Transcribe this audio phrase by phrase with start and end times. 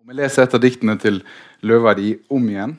[0.00, 1.18] Om jeg leser et av diktene til
[1.60, 2.70] Løvaedi om igjen,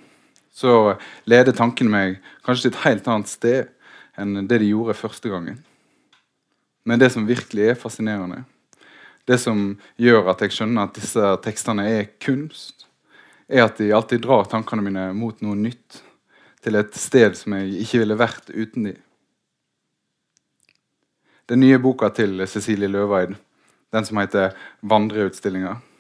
[0.50, 0.96] så
[1.30, 3.68] leder tankene meg kanskje til et helt annet sted
[4.18, 5.60] enn det de gjorde første gangen.
[6.82, 8.40] Men det som virkelig er fascinerende,
[9.30, 12.88] det som gjør at jeg skjønner at disse tekstene er kunst,
[13.46, 16.02] er at de alltid drar tankene mine mot noe nytt,
[16.66, 18.96] til et sted som jeg ikke ville vært uten de.
[21.54, 23.38] Den nye boka til Cecilie Løveid,
[23.94, 25.91] den som heter 'Vandreutstillinger',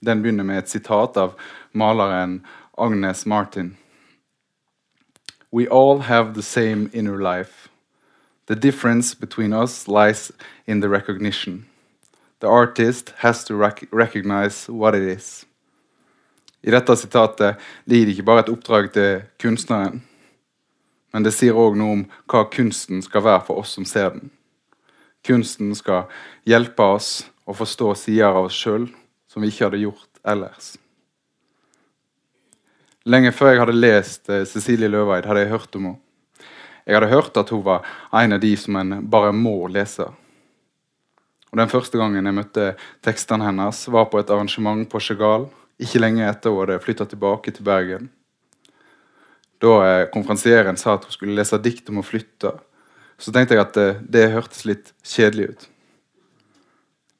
[0.00, 1.34] den begynner med et sitat av
[1.72, 2.40] maleren
[2.78, 3.76] Agnes Martin.
[5.50, 7.68] We all have the same inner life.
[8.46, 10.32] The difference between us lies
[10.66, 11.66] in the recognition.
[12.40, 15.46] The artist has to rec recognize what it is.
[16.62, 20.02] I dette sitatet ligger det ikke bare et oppdrag til kunstneren,
[21.12, 24.30] men det sier òg noe om hva kunsten skal være for oss som ser den.
[25.26, 26.10] Kunsten skal
[26.46, 28.88] hjelpe oss å forstå sider av oss sjøl
[29.38, 30.72] som vi ikke hadde gjort ellers.
[33.08, 36.00] Lenge før jeg hadde lest eh, Cecilie Løveid, hadde jeg hørt om henne.
[36.88, 37.84] Jeg hadde hørt at hun var
[38.16, 40.06] en av de som en bare må lese.
[41.52, 42.66] Og Den første gangen jeg møtte
[43.04, 45.46] tekstene hennes, var på et arrangement på Chagall,
[45.78, 48.08] ikke lenge etter hun hadde flytta tilbake til Bergen.
[49.62, 52.56] Da eh, konferansieren sa at hun skulle lese dikt om å flytte,
[53.20, 55.68] så tenkte jeg at det, eh, det hørtes litt kjedelig ut.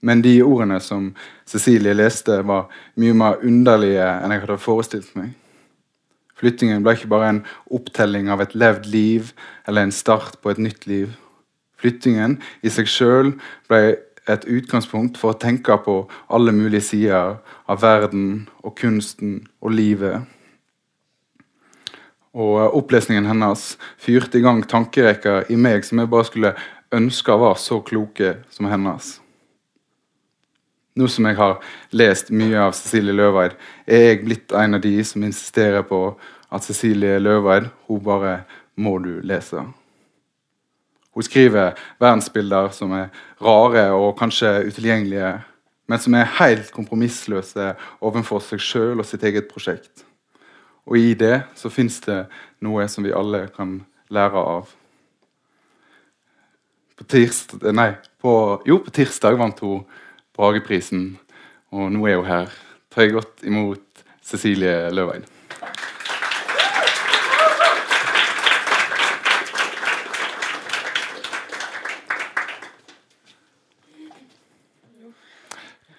[0.00, 1.10] Men de ordene som
[1.48, 2.68] Cecilie leste, var
[3.00, 5.32] mye mer underlige enn jeg hadde forestilt meg.
[6.38, 7.40] Flyttingen ble ikke bare en
[7.74, 9.32] opptelling av et levd liv
[9.66, 11.16] eller en start på et nytt liv.
[11.78, 13.32] Flyttingen i seg sjøl
[13.70, 19.74] ble et utgangspunkt for å tenke på alle mulige sider av verden og kunsten og
[19.74, 20.26] livet.
[22.38, 26.58] Og Opplesningen hennes fyrte i gang tankerekker i meg som jeg bare skulle
[26.94, 29.16] ønske var så kloke som hennes.
[30.98, 31.60] Nå som jeg har
[31.94, 33.52] lest mye av Cecilie Løveid,
[33.86, 36.00] er jeg blitt en av de som insisterer på
[36.50, 38.40] at Cecilie Løveid hun bare
[38.74, 39.62] må du lese.
[41.14, 43.12] Hun skriver verdensbilder som er
[43.42, 45.30] rare og kanskje utilgjengelige,
[45.88, 47.68] men som er helt kompromissløse
[48.00, 50.02] overfor seg sjøl og sitt eget prosjekt.
[50.88, 52.24] Og i det så fins det
[52.64, 53.78] noe som vi alle kan
[54.10, 54.74] lære av.
[56.98, 58.34] På tirsdag, nei, på,
[58.66, 59.86] jo, på tirsdag vant hun
[60.38, 61.18] Brageprisen.
[61.74, 62.52] Og nå er hun her.
[62.94, 65.26] Ta godt imot Cecilie Løveid.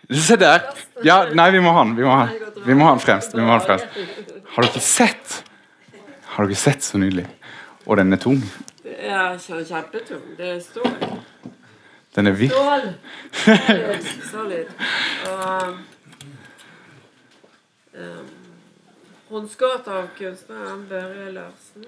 [0.10, 0.64] Se der!
[1.06, 1.98] Ja, nei, vi må ha den.
[1.98, 2.30] Vi må ha,
[2.64, 3.36] vi må ha den fremst.
[3.36, 4.00] Vi må ha den fremst.
[4.56, 5.36] Har dere sett?
[6.34, 7.28] Har dere sett så nydelig?
[7.86, 8.40] Og den er tung.
[8.88, 10.24] Er kjempetung.
[10.40, 10.88] Det står
[12.20, 12.94] den er virkelig
[13.32, 14.04] Solid.
[14.32, 14.68] Solid.
[15.30, 15.78] Og,
[17.94, 18.28] um,
[19.30, 21.86] Håndskåret av kunstneren Børre Larsen.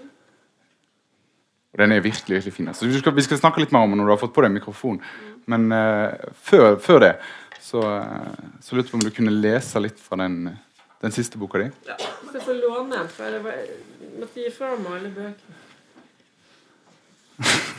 [1.74, 2.68] Og Den er virkelig virkelig fin.
[2.68, 4.44] Altså, vi, skal, vi, skal, snakke litt mer om den når du har fått på
[4.46, 5.02] deg mikrofon.
[5.52, 7.14] Men uh, før, før, det
[7.60, 10.54] så, uh, så lurte jeg på om du kunne lese litt fra den,
[11.02, 11.72] den siste boka di.
[11.90, 13.42] Ja, hvis jeg får låne, for jeg
[14.22, 15.60] måtte gi fra meg alle bøkene.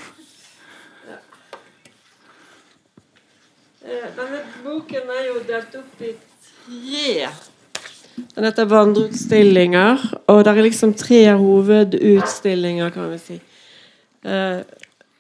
[3.83, 7.31] denne boken er jo delt opp i tre.
[8.35, 13.41] Den heter 'Vandreutstillinger', og det er liksom tre hovedutstillinger, kan vi si.
[14.25, 14.61] Eh,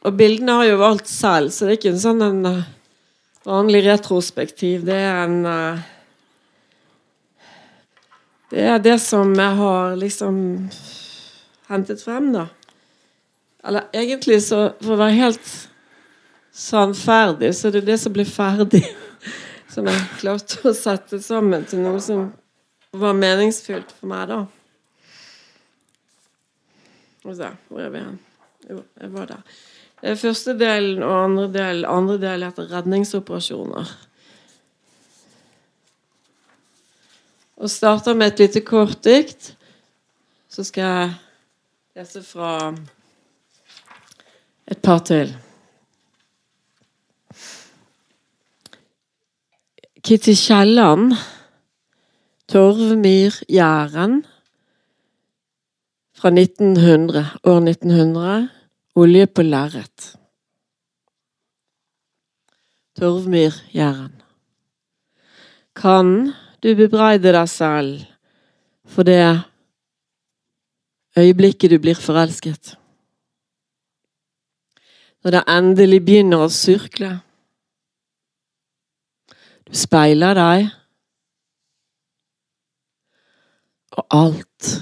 [0.02, 2.62] og bildene har jo valgt selv, så det er ikke en sånn en uh,
[3.46, 4.84] vanlig retrospektiv.
[4.86, 5.82] Det er en
[8.52, 10.68] Det er det som jeg har liksom
[11.70, 12.46] hentet frem, da.
[13.64, 15.52] Eller egentlig, så for å være helt
[16.52, 18.84] sannferdig, så det er det som blir ferdig.
[19.72, 22.26] Som jeg klarte å sette sammen til noe som
[22.92, 24.42] var meningsfylt for meg, da.
[27.24, 28.18] Og så, hvor er vi hen?
[28.68, 29.54] Jo, jeg var der.
[30.20, 33.94] Første delen og andre del Andre del heter 'redningsoperasjoner'.
[37.56, 39.56] Og starter med et lite kort dikt.
[40.48, 41.14] Så skal jeg
[41.96, 42.74] lese fra
[44.66, 45.36] et par til.
[50.02, 51.12] Kitty Kielland,
[52.48, 54.24] Torvmyr Jæren
[56.18, 58.48] fra 1900, år 1900,
[58.94, 60.16] olje på lerret.
[62.98, 64.22] Torvmyr Jæren.
[65.76, 66.32] Kan
[66.62, 68.02] du bebreide deg selv
[68.84, 69.22] for det
[71.16, 72.74] øyeblikket du blir forelsket?
[75.22, 77.20] Når det endelig begynner å surkle?
[79.72, 80.70] Speiler deg.
[83.92, 84.72] Og alt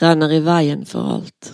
[0.00, 1.52] renner i veien for alt.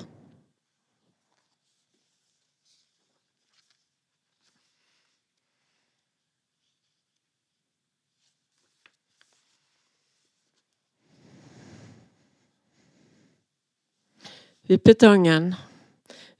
[14.72, 15.54] Vippetangen.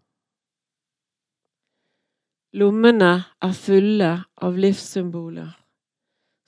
[2.54, 4.10] Lommene er fulle
[4.46, 5.48] av livssymboler,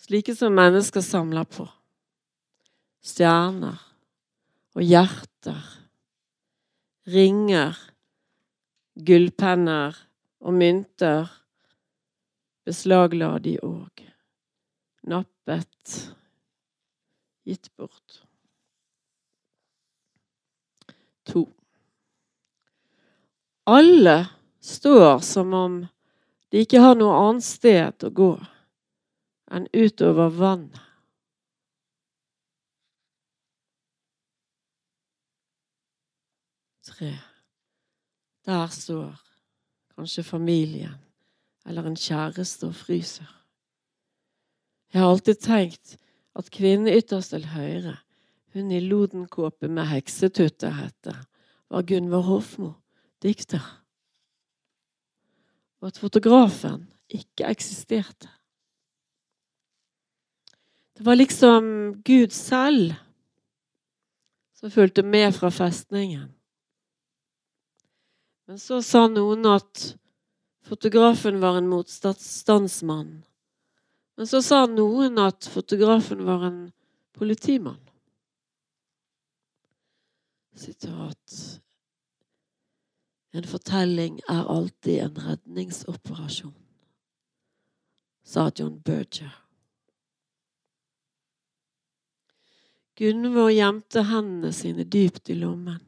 [0.05, 1.67] slike som mennesker samler på.
[3.03, 3.81] Stjerner
[4.77, 5.65] og hjerter,
[7.11, 7.75] ringer,
[8.95, 9.99] gullpenner
[10.45, 11.33] og mynter
[12.65, 14.05] beslagla de òg.
[15.11, 15.97] Nappet,
[17.45, 18.21] gitt bort.
[21.25, 21.47] To.
[23.65, 24.29] Alle
[24.61, 25.77] står som om
[26.53, 28.33] de ikke har noe annet sted å gå
[29.55, 30.81] enn utover vannet.
[36.85, 37.15] Tre.
[38.45, 39.17] Der står
[39.97, 41.01] kanskje familien
[41.65, 43.31] eller en kjæreste og fryser.
[44.93, 45.97] Jeg har alltid tenkt
[46.37, 47.97] at kvinnen ytterst til høyre,
[48.55, 51.17] hun i lodenkåpe med heksetuttehette,
[51.73, 52.75] var Gunvor Hofmo,
[53.25, 53.65] dikter.
[55.81, 58.31] Og at fotografen ikke eksisterte.
[60.95, 61.67] Det var liksom
[62.07, 62.95] Gud selv
[64.55, 66.31] som fulgte med fra festningen.
[68.47, 69.95] Men så sa noen at
[70.65, 73.25] Fotografen var en motstandsmann.
[74.17, 76.61] Men så sa noen at fotografen var en
[77.13, 77.83] politimann.
[80.57, 81.35] Sitat
[83.35, 86.55] En fortelling er alltid en redningsoperasjon,
[88.23, 89.33] sa John Berger.
[92.95, 95.83] Gunvor gjemte hendene sine dypt i lommen.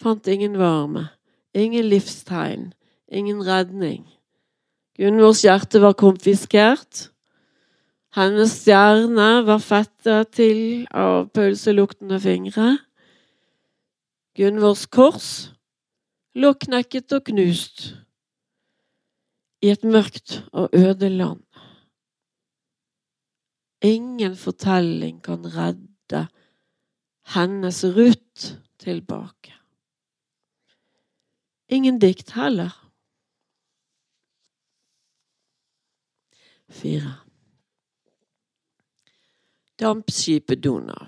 [0.00, 1.10] Fant ingen varme,
[1.52, 2.70] ingen livstegn,
[3.12, 4.06] ingen redning.
[4.96, 7.10] Gunvors hjerte var konfiskert.
[8.16, 12.78] Hennes stjerne var fettet til av pølseluktende fingre.
[14.32, 15.51] Gunvors kors
[16.34, 17.84] lå knekket og knust
[19.62, 21.42] i et mørkt og øde land.
[23.82, 26.26] Ingen fortelling kan redde
[27.34, 29.54] hennes Ruth tilbake.
[31.68, 32.70] Ingen dikt heller.
[36.68, 37.14] Fire.
[39.80, 41.06] Dampskipet Donau.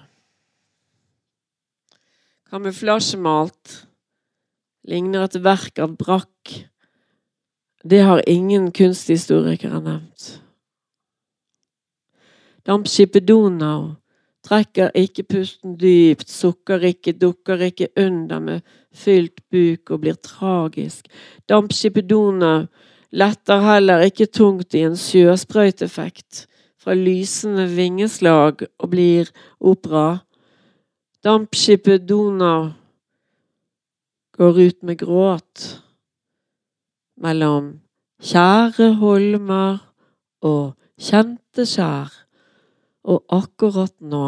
[2.50, 3.88] Kamuflasjemalt.
[4.84, 6.54] Ligner et verk av brakk.
[7.84, 10.40] Det har ingen kunsthistorikere nevnt.
[12.64, 13.94] Dampskipet Donau
[14.44, 18.60] trekker ikke pusten dypt, sukker ikke, dukker ikke under med
[18.92, 21.08] fylt buk og blir tragisk.
[21.48, 22.66] Dampskipet Donau
[23.12, 26.46] letter heller ikke tungt i en sjøsprøyteffekt
[26.80, 30.24] fra lysende vingeslag og blir opera.
[31.24, 32.72] Dampskipet Donau
[34.34, 35.64] går ut med gråt
[37.22, 37.70] mellom
[38.24, 39.78] kjære holmer
[40.44, 42.10] og kjente skjær.
[43.04, 44.26] Og akkurat nå,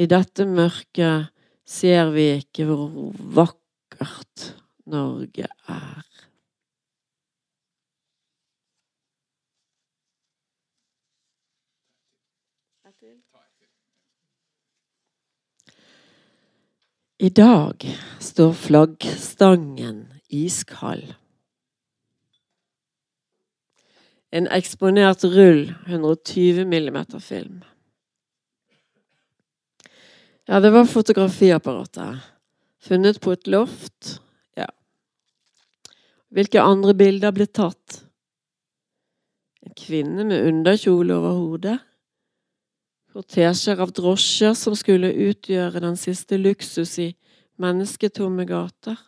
[0.00, 1.32] i dette mørket,
[1.66, 4.52] ser vi ikke hvor vakkert
[4.88, 6.05] Norge er.
[17.18, 21.14] I dag står flaggstangen iskald.
[24.30, 27.62] En eksponert rull 120 mm film.
[30.44, 32.20] Ja, det var fotografiapparatet.
[32.84, 34.20] Funnet på et loft.
[34.52, 34.68] Ja.
[36.28, 38.02] Hvilke andre bilder ble tatt?
[39.64, 41.78] En kvinne med underkjole over hodet.
[43.16, 47.06] Kortesjer av drosjer som skulle utgjøre den siste luksus i
[47.56, 48.98] mennesketomme gater.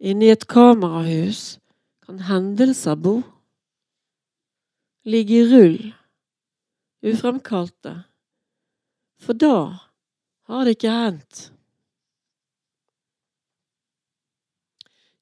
[0.00, 1.58] Inne i et kamerahus
[2.06, 3.18] kan hendelser bo.
[5.04, 5.76] Ligge i rull,
[7.04, 7.98] ufremkalte.
[9.20, 9.60] For da
[10.48, 11.46] har det ikke hendt.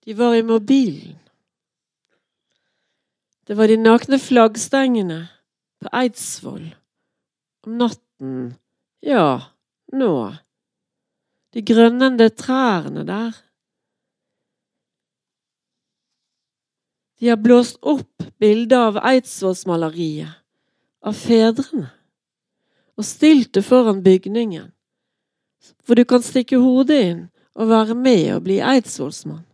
[0.07, 1.19] De var i mobilen.
[3.51, 5.25] Det var de nakne flaggstengene
[5.83, 6.78] på Eidsvoll.
[7.67, 8.55] Om natten,
[9.01, 9.43] ja,
[9.93, 10.15] nå.
[11.53, 13.37] De grønnende trærne der.
[17.19, 20.39] De har blåst opp bildet av Eidsvollsmaleriet,
[21.03, 21.89] av fedrene,
[22.95, 24.69] og stilt det foran bygningen
[25.85, 27.21] hvor du kan stikke hodet inn
[27.59, 29.45] og være med og bli eidsvollsmann.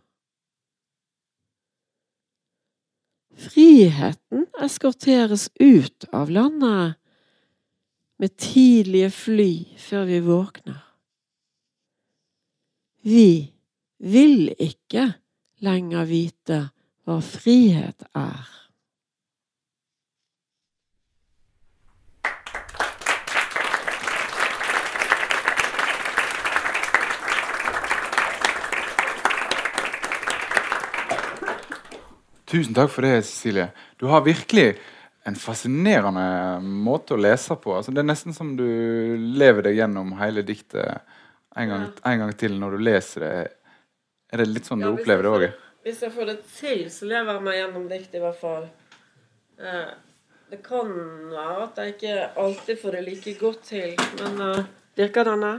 [3.45, 6.99] Friheten eskorteres ut av landet
[8.19, 10.81] med tidlige fly før vi våkner.
[13.05, 13.53] Vi
[13.99, 15.13] vil ikke
[15.65, 16.61] lenger vite
[17.05, 18.51] hva frihet er.
[32.55, 33.73] Tusen takk for det, Cecilie.
[33.99, 34.77] Du har virkelig
[35.27, 37.73] en fascinerende måte å lese på.
[37.79, 38.65] Altså, det er nesten som du
[39.41, 41.01] lever deg gjennom hele diktet
[41.57, 43.35] en gang, en gang til når du leser det.
[44.35, 45.61] Er det litt sånn du Ja, du opplever det jeg òg?
[45.85, 48.65] Hvis jeg får det til, så lever jeg meg gjennom diktet, i hvert fall.
[49.61, 49.93] Eh,
[50.51, 50.91] det kan
[51.31, 54.65] være at jeg ikke alltid får det like godt til, men uh,
[54.97, 55.53] virker denne?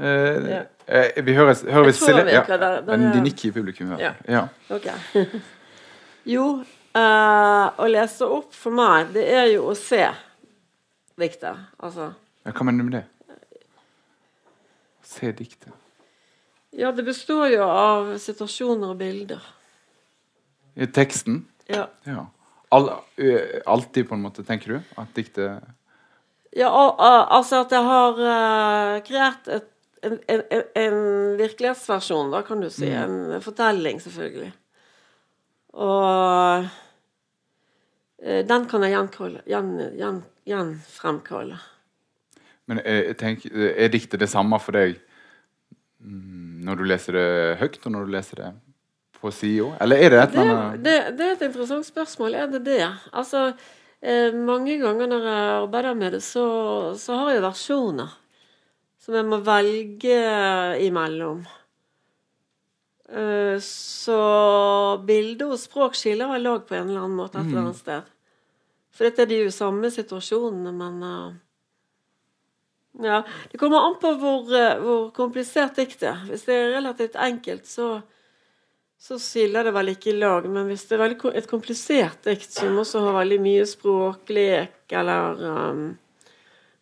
[0.00, 0.60] Eh, Ja.
[0.86, 3.98] eh, vi hører, hører vi Jeg det- det men er- de nikker i publikum.
[3.98, 4.14] Ja.
[4.28, 4.48] Ja.
[4.70, 5.26] Okay.
[6.24, 10.04] jo, eh, å lese opp for meg, det er jo å se
[11.20, 11.56] diktet.
[11.78, 12.12] Altså.
[12.46, 13.06] Ja, Hva mener du med det?
[15.10, 15.72] Se diktet.
[16.70, 19.42] Ja, det består jo av situasjoner og bilder.
[20.78, 21.42] I teksten?
[21.66, 21.88] Ja.
[22.06, 22.28] Ja.
[22.70, 23.32] All, ø,
[23.66, 24.94] alltid, på en måte, tenker du?
[25.00, 25.58] At diktet
[26.54, 29.66] Ja, al altså at jeg har uh, kreert et,
[30.06, 30.44] en, en,
[30.78, 30.96] en,
[31.38, 32.86] virkelighetsversjon, da, kan du si.
[32.94, 34.52] En fortelling, selvfølgelig.
[35.74, 36.66] Og
[38.22, 41.60] eh, den kan jeg gjenkalle, gjen, gjen, gjenfremkalle.
[42.70, 44.96] Men eh, jeg tenker, er diktet det samme for deg
[46.02, 47.30] mm, når du leser det
[47.62, 48.50] høyt, og når du leser det
[49.20, 49.74] på sida?
[49.80, 52.34] Eller er det et eller annet det, det er et interessant spørsmål.
[52.34, 52.82] Er det det?
[53.12, 53.50] Altså,
[54.00, 56.48] eh, mange ganger når jeg arbeider med det, så,
[56.98, 58.16] så har jeg versjoner
[59.00, 60.18] som jeg må velge
[60.84, 61.40] imellom.
[63.10, 64.20] Eh, så
[65.06, 68.10] bilde og språk skiller vel lag på en eller annen måte et eller annet sted.
[68.94, 71.30] For dette er de jo samme situasjonene, men eh,
[73.00, 73.22] Ja.
[73.50, 76.24] Det kommer an på hvor, eh, hvor komplisert diktet er.
[76.28, 78.00] Hvis det er relativt enkelt, så
[79.00, 80.44] så skiller det vel ikke i lag.
[80.44, 85.86] Men hvis det er et komplisert dikt som også har veldig mye språklek eller um,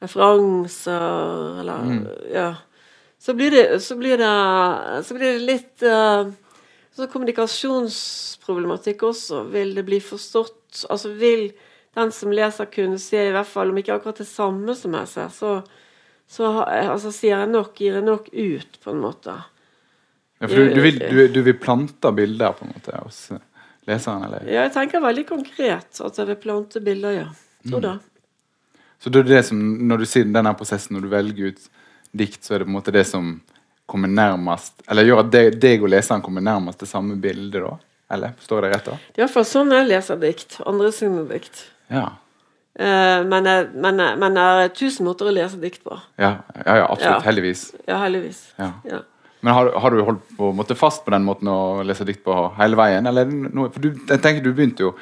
[0.03, 1.93] referanser eller
[2.35, 2.49] Ja.
[3.19, 4.35] Så blir det, så blir det,
[5.05, 6.31] så blir det litt uh,
[6.99, 9.45] så Kommunikasjonsproblematikk også.
[9.53, 11.51] Vil det bli forstått Altså vil
[11.99, 15.09] den som leser kunne se i hvert fall, om ikke akkurat det samme som jeg
[15.11, 15.53] ser, så,
[16.31, 19.35] så altså, sier jeg nok, gir jeg nok ut, på en måte.
[20.39, 23.23] ja, for du, du, vil, du, du vil plante bilder på en måte hos
[23.89, 24.29] leseren?
[24.29, 24.45] eller?
[24.47, 27.27] Ja, jeg tenker veldig konkret at jeg vil plante bilder, ja.
[27.65, 27.81] Mm.
[27.83, 27.97] da.
[29.03, 29.59] Så det er det som,
[29.89, 31.67] når du sier denne prosessen, når du velger ut
[32.13, 33.37] dikt, så er det på en måte det som
[33.89, 37.77] kommer nærmest Eller gjør at deg, deg og leseren kommer nærmest det samme bildet, da?
[38.13, 38.33] Eller?
[38.41, 38.89] Forstår jeg det rett?
[38.89, 38.97] da?
[39.13, 40.57] Det er iallfall sånn jeg leser dikt.
[40.69, 41.61] Andre sine dikt.
[41.93, 42.07] Ja.
[42.79, 45.97] Uh, men, men, men det er tusen måter å lese dikt på.
[46.17, 47.19] Ja, ja, ja absolutt.
[47.19, 47.21] Ja.
[47.27, 47.65] Heldigvis.
[47.85, 48.43] Ja, heldigvis.
[48.57, 48.71] Ja.
[48.89, 49.03] Ja.
[49.41, 52.37] Men har, har du holdt på måtte fast på den måten å lese dikt på
[52.59, 53.07] hele veien?
[53.07, 54.95] Eller no, for du, jeg tenker du begynte jo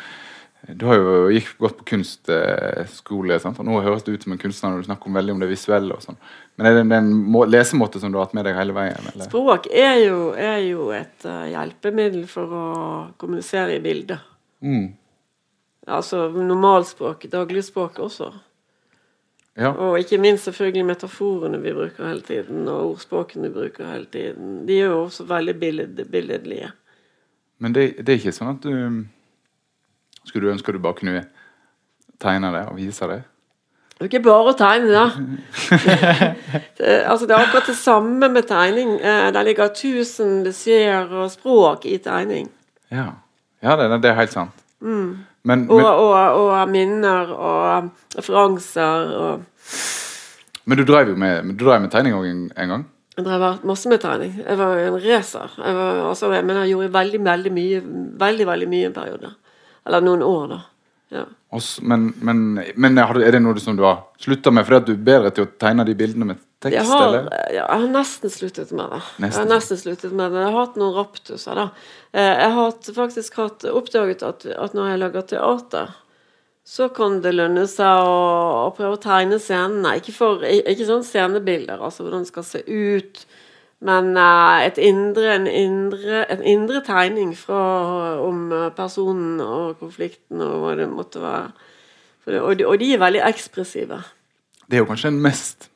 [0.69, 3.59] Du har jo gikk godt på kunstskole, sant?
[3.63, 5.49] og nå høres det ut som en kunstner når du snakker om veldig om det
[5.53, 5.95] visuelle.
[5.95, 6.19] og sånn.
[6.59, 9.11] Men er det en må, lesemåte som du har hatt med deg hele veien?
[9.13, 9.29] Eller?
[9.29, 12.67] Språk er jo, er jo et uh, hjelpemiddel for å
[13.21, 14.25] kommunisere i bilder.
[14.67, 14.89] Mm.
[15.87, 18.33] Altså normalspråk, dagligspråk også.
[19.57, 19.71] Ja.
[19.71, 24.65] Og ikke minst selvfølgelig metaforene vi bruker hele tiden, og ordspråkene vi bruker hele tiden.
[24.67, 26.75] De er jo også veldig billed, billedlige.
[27.63, 28.75] Men det, det er ikke sånn at du
[30.27, 31.25] Skulle du ønske du bare kunne
[32.23, 33.23] tegne det og vise det?
[33.97, 35.05] Det ikke bare tegne, da.
[36.79, 38.99] det, altså, det er akkurat det samme med tegning.
[39.01, 42.51] Eh, Det ligger tusen beskjeder og språk i tegning.
[42.93, 43.07] Ja,
[43.63, 44.65] ja det, det er helt sant.
[44.81, 45.25] Mm.
[45.47, 49.45] Men, Og, men, og, og minner og referanser og
[50.67, 52.85] men du drev jo med, du drev med tegning òg en, en gang?
[53.17, 54.33] Jeg drev masse med tegning.
[54.43, 55.53] Jeg var en racer.
[55.63, 57.83] Jeg, var, altså, mener, jeg gjorde veldig, veldig mye
[58.19, 59.31] Veldig, veldig mye en periode.
[59.87, 60.63] Eller noen år, da.
[61.15, 61.23] Ja.
[61.55, 62.41] Også, men, men,
[62.75, 65.51] men er det noe som du har slutta med fordi du er bedre til å
[65.63, 66.75] tegne de bildene med tekst?
[66.75, 67.29] Jeg har, eller?
[67.55, 68.99] jeg har nesten sluttet med det.
[69.23, 70.43] Jeg har nesten sluttet med det.
[70.43, 71.69] Jeg har hatt noen raptuser, da.
[72.11, 75.95] Eh, Jeg har faktisk hatt, oppdaget at, at når jeg lager teater,
[76.67, 78.15] så kan det lønne seg å,
[78.67, 79.95] å prøve å tegne scenene.
[80.01, 83.23] Ikke, for, ikke sånn scenebilder, altså hvordan det skal se ut,
[83.85, 87.61] men eh, et indre, en, indre, en indre tegning fra,
[88.25, 91.51] om eh, personen og konflikten og hva det måtte være.
[92.27, 94.01] Det, og, de, og de er veldig ekspressive.
[94.67, 95.69] Det er jo kanskje den mest,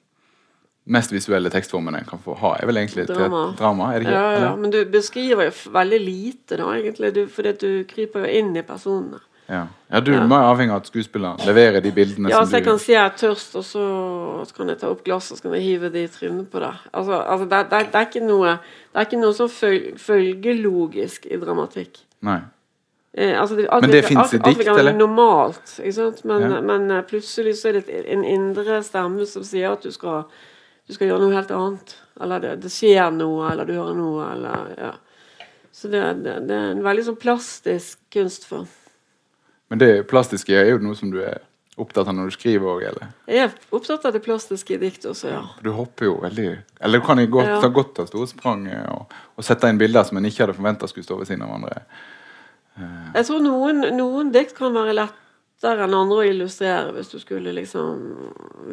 [0.91, 2.57] mest visuelle tekstformen en kan få ha.
[2.59, 3.45] er vel egentlig Drama.
[3.51, 3.93] et drama?
[3.93, 4.17] er det ikke?
[4.17, 7.15] Ja, ja, men du beskriver jo veldig lite, da, egentlig.
[7.15, 9.21] Du, fordi du kryper jo inn i personene.
[9.51, 9.65] Ja.
[9.91, 10.21] ja, du Ja.
[10.23, 12.93] må være avhengig av at skuespilleren leverer de bildene Ja, som så jeg kan si
[12.93, 15.91] jeg er tørst, og så kan jeg ta opp glass og så kan jeg hive
[15.91, 16.75] det i trynet på deg.
[16.95, 21.27] Altså, altså det, det, det er ikke noe Det er ikke noe som føl, følgelogisk
[21.27, 21.99] i dramatikk.
[22.23, 22.39] Nei.
[23.13, 24.93] Eh, altså det, alt Men det fins i alt- alt dikt, eller?
[24.95, 26.25] Normalt, ikke sant?
[26.25, 26.61] Men, Ja.
[26.61, 30.25] men eh, plutselig så er det en indre stemme som sier at du skal,
[30.87, 31.97] du skal gjøre noe helt annet.
[32.21, 34.93] Eller det, det skjer noe, eller du hører noe, eller ja.
[35.73, 38.69] Så det, det, det er en veldig sånn plastisk kunstform.
[39.71, 41.39] Men det plastiske er jo noe som du er
[41.81, 43.13] opptatt av når du skriver òg, eller?
[43.31, 45.43] Jeg er opptatt av det plastiske i dikt også, ja.
[45.65, 46.49] Du hopper jo veldig
[46.81, 47.61] Eller du kan godt, Ja.
[47.63, 50.57] ta godt av store sprang eh, og, og sette inn bilder som en ikke hadde
[50.59, 51.83] forventa skulle stå ved siden av hverandre.
[53.15, 57.53] Jeg tror noen, noen dikt kan være lettere enn andre å illustrere hvis du skulle
[57.57, 58.05] liksom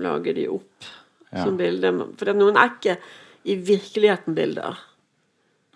[0.04, 0.92] lage de opp
[1.34, 1.44] Ja.
[1.44, 1.90] som bilde.
[2.18, 2.98] For noen er ikke
[3.46, 4.78] i virkeligheten bilder.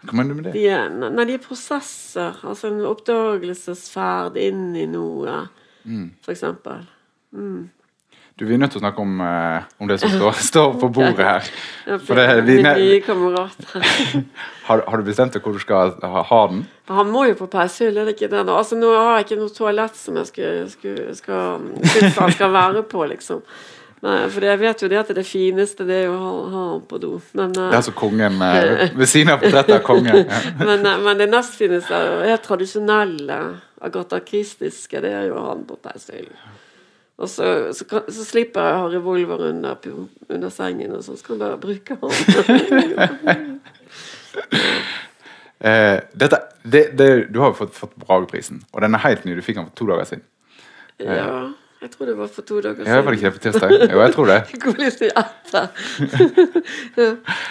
[0.01, 0.53] Hva mener du med det?
[0.57, 2.39] De er, nei, de er prosesser.
[2.47, 5.47] Altså en oppdagelsesferd inn i noe,
[5.81, 6.11] Mm.
[6.21, 6.83] for eksempel.
[8.39, 10.89] Du, Vi er nødt til å snakke om, uh, om det som står, står på
[10.93, 11.49] bordet her.
[12.05, 13.57] For det, vi, nye kamerat.
[14.67, 16.63] har, har du bestemt deg hvor du skal ha, ha den?
[16.89, 18.45] Han må jo på peishyll, er det ikke det?
[18.47, 18.55] nå?
[18.57, 22.53] Altså, nå har jeg ikke noe toalett som jeg skulle, skulle, skal, synes han skal
[22.55, 23.43] være på, liksom.
[24.01, 26.85] Nei, for jeg vet jo det at det fineste det er å ha, ha han
[26.89, 27.11] på do.
[27.37, 30.23] Men, Det eh, er altså kongen eh, ved siden av portrettet av kongen.
[30.69, 33.37] Men, eh, men det nest fineste er tradisjonelle,
[33.81, 36.33] Agatha Christiske, det er jo han på Peisøylen.
[37.21, 37.45] Og så,
[37.77, 39.77] så, kan, så slipper jeg å ha revolver under,
[40.25, 42.11] under sengen, og så skal jeg bare bruke han.
[45.61, 49.37] uh, dette, det, det, du har jo fått, fått Brageprisen, og den er helt ny.
[49.37, 50.25] Du fikk den for to dager siden.
[51.05, 52.93] ja, jeg tror det var for to dager siden.
[52.93, 53.71] Ja, var det ikke det på tirsdag?
[53.91, 54.41] Jo, jeg tror det.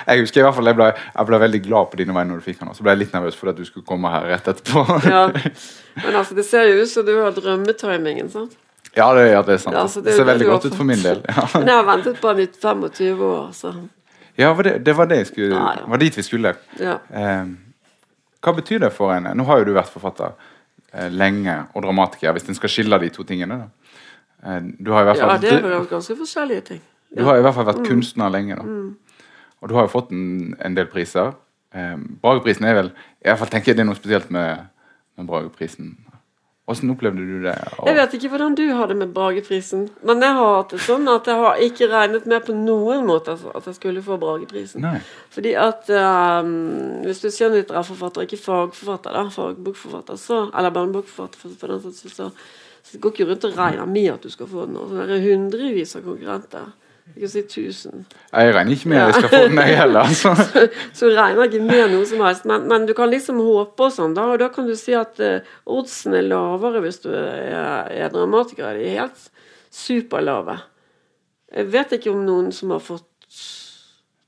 [0.07, 2.39] Jeg husker i hvert fall jeg ble, jeg ble veldig glad på dine vegne når
[2.41, 4.23] du fikk den, og så ble jeg litt nervøs for at du skulle komme her
[4.31, 4.81] rett etterpå.
[5.11, 5.23] Ja.
[6.05, 8.53] Men altså, det ser jo ut som du har drømmetimingen, sant?
[8.97, 9.77] Ja, det, ja, det er sant.
[9.77, 11.19] Ja, altså, det, det- ser veldig godt ut for min del.
[11.29, 13.75] Ja, Men jeg har ventet på den i 25 år, så
[14.39, 15.73] ja var det, det var det jeg skulle ja.
[15.91, 16.55] var dit vi skulle.
[16.81, 16.95] ja.
[17.13, 17.45] Eh,
[18.41, 20.31] hva betyr det for en Nå har jo du vært forfatter
[20.95, 23.59] eh, lenge, og dramatiker, hvis en skal skille de to tingene.
[23.67, 23.80] da.
[24.45, 26.81] Eh, du har i hvert ja, det er jo ganske forskjellige ting.
[27.17, 27.87] Du har i hvert fall vært Mm.
[27.87, 28.63] kunstner lenge, da.
[29.61, 31.35] Og du har jo fått en, en del priser.
[31.75, 34.67] Eh, Brageprisen er vel I hvert fall tenker jeg det er noe spesielt med,
[35.19, 35.97] med Brageprisen.
[36.71, 37.55] Hvordan opplevde du det?
[37.79, 40.79] Og- Jeg vet ikke hvordan du har det med Brageprisen, men jeg har hatt det
[40.81, 44.81] sånn at jeg har ikke regnet med på noen måte at jeg skulle få Brageprisen.
[44.81, 45.01] Nei.
[45.31, 51.39] Fordi at um, hvis du er skjønnlitterær forfatter, ikke fagforfatter, da, fagbokforfatter, så, eller barnebokforfatter,
[51.43, 52.31] for, for den saks skyld, så,
[52.91, 54.75] så går ikke rundt og regner med at du skal få den.
[54.75, 56.71] Det så er det hundrevis av konkurrenter.
[57.11, 58.05] Kan si tusen.
[58.31, 60.01] Jeg regner ikke med at jeg skal få den, jeg heller.
[60.07, 60.35] Altså.
[60.39, 60.65] Så
[61.01, 62.47] så regner ikke med noe som helst.
[62.47, 64.29] Men, men du kan liksom håpe og sånn, da.
[64.31, 68.79] Og da kan du si at uh, oddsen er lavere hvis du er, er dramatiker.
[68.79, 69.27] De er helt
[69.75, 70.61] superlave.
[71.51, 73.07] Jeg vet ikke om noen som har fått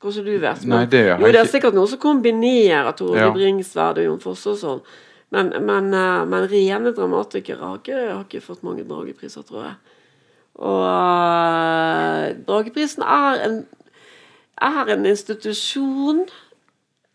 [0.02, 0.64] Hvordan du vet.
[0.66, 3.28] Nei, det jo, det er sikkert noen som kombinerer Tore Ja.
[3.30, 4.80] Bringsværd og Jon Fosse og sånn.
[5.32, 9.98] Men, men, eh, men rene dramatikere har ikke, har ikke fått mange Dragepriser, tror jeg.
[10.60, 10.84] Og
[12.48, 13.62] Drageprisen er en,
[14.60, 16.26] er en institusjon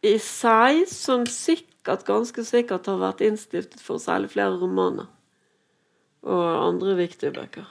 [0.05, 5.11] i seg som sikkert, ganske sikkert har vært innstiftet for å selge flere romaner.
[6.25, 7.69] Og andre viktige bøker.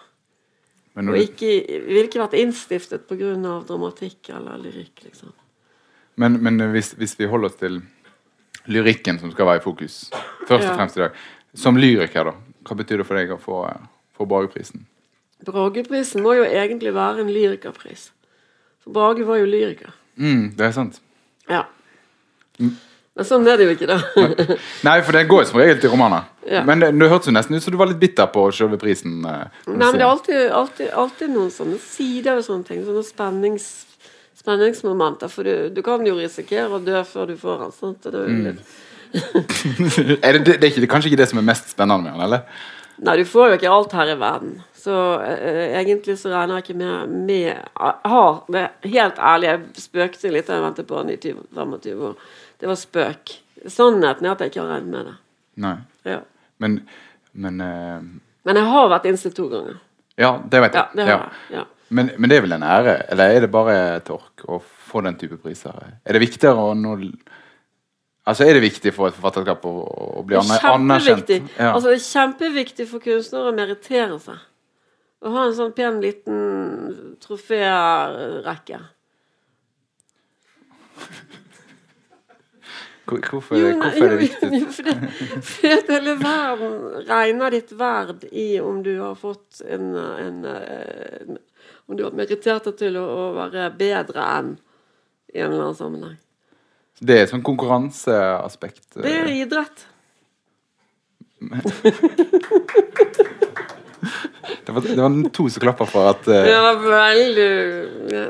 [0.94, 1.50] men Og ikke,
[1.90, 3.34] ville ikke vært innstiftet pga.
[3.66, 5.34] dramatikk eller lyrikk, liksom.
[6.14, 7.82] men, men hvis, hvis vi holder oss til
[8.72, 9.98] lyrikken som skal være i fokus,
[10.48, 11.22] først og fremst i dag
[11.56, 12.34] Som lyriker, da.
[12.66, 13.62] Hva betyr det for deg å få,
[14.16, 14.82] få Brageprisen?
[15.46, 18.10] Brageprisen må jo egentlig være en lyrikerpris.
[18.84, 19.94] For Brage var jo lyriker.
[20.16, 21.00] Mm, det er sant.
[21.48, 21.62] Ja.
[22.58, 22.74] Mm.
[23.16, 23.96] Men sånn er det jo ikke, da.
[24.84, 26.26] Nei, for det går jo som regel til romaner.
[26.44, 26.60] Ja.
[26.68, 29.14] Men det, det hørtes jo nesten ut som du var litt bitter på selve prisen.
[29.24, 32.82] eh, Nei, men det er alltid, alltid, alltid noen sånne sider ved sånne ting.
[32.84, 33.70] Sånne spennings,
[34.46, 35.28] spenningsmomenter.
[35.32, 37.72] For du, du kan jo risikere å dø før du får den.
[37.76, 38.02] Sant?
[38.06, 38.44] Det er jo Mm.
[38.46, 38.82] litt
[40.26, 42.24] er det, det, det er ikke, kanskje ikke det som er mest spennende med den,
[42.26, 42.64] eller?
[43.06, 44.56] Nei, du får jo ikke alt her i verden.
[44.76, 50.32] Så eh, egentlig så regner jeg ikke med, med har det helt ærlig, jeg spøkte
[50.34, 52.14] litt da jeg ventet på den i 20, 25 år.
[52.60, 53.34] Det var spøk.
[53.72, 55.16] Sannheten er at jeg ikke har regnet med det.
[55.64, 55.74] Nei.
[56.08, 56.20] Ja.
[56.62, 56.78] Men,
[57.32, 58.04] men eh,
[58.46, 59.78] Men jeg har vært innstilt to ganger.
[60.20, 60.96] Ja, det vet Ja, jeg.
[60.96, 61.16] det Ja.
[61.16, 61.58] jeg.
[61.60, 61.64] Ja.
[61.94, 62.94] Men, men det er vel en ære?
[63.14, 65.74] Eller er det bare et ork å få den type priser?
[66.04, 66.96] Er det viktigere å nå
[68.26, 69.72] Altså, er det viktig for et forfatterskap å,
[70.18, 71.28] å bli er anerkjent?
[71.60, 71.68] Ja.
[71.76, 74.40] Altså, det er kjempeviktig for kunstnere å merittere seg.
[75.22, 78.80] Å ha en sånn pen liten troférekke.
[83.06, 84.60] Hvor- Hvorfor, det- nei, hvorfor er det jo, viktig?
[84.60, 84.94] jo, fordi,
[85.46, 91.38] fordi hele verden regner ditt verd i om du har fått en, en, en
[91.86, 94.54] Om du har merittert til å, å være bedre enn
[95.32, 96.16] i en eller annen sammenheng.
[96.98, 98.96] Det er et sånt konkurranseaspekt.
[98.96, 99.84] Det er idrett.
[101.36, 101.82] idrett.
[104.66, 106.34] Det var, det var to som klappa for at uh...
[106.46, 107.46] Det var veldig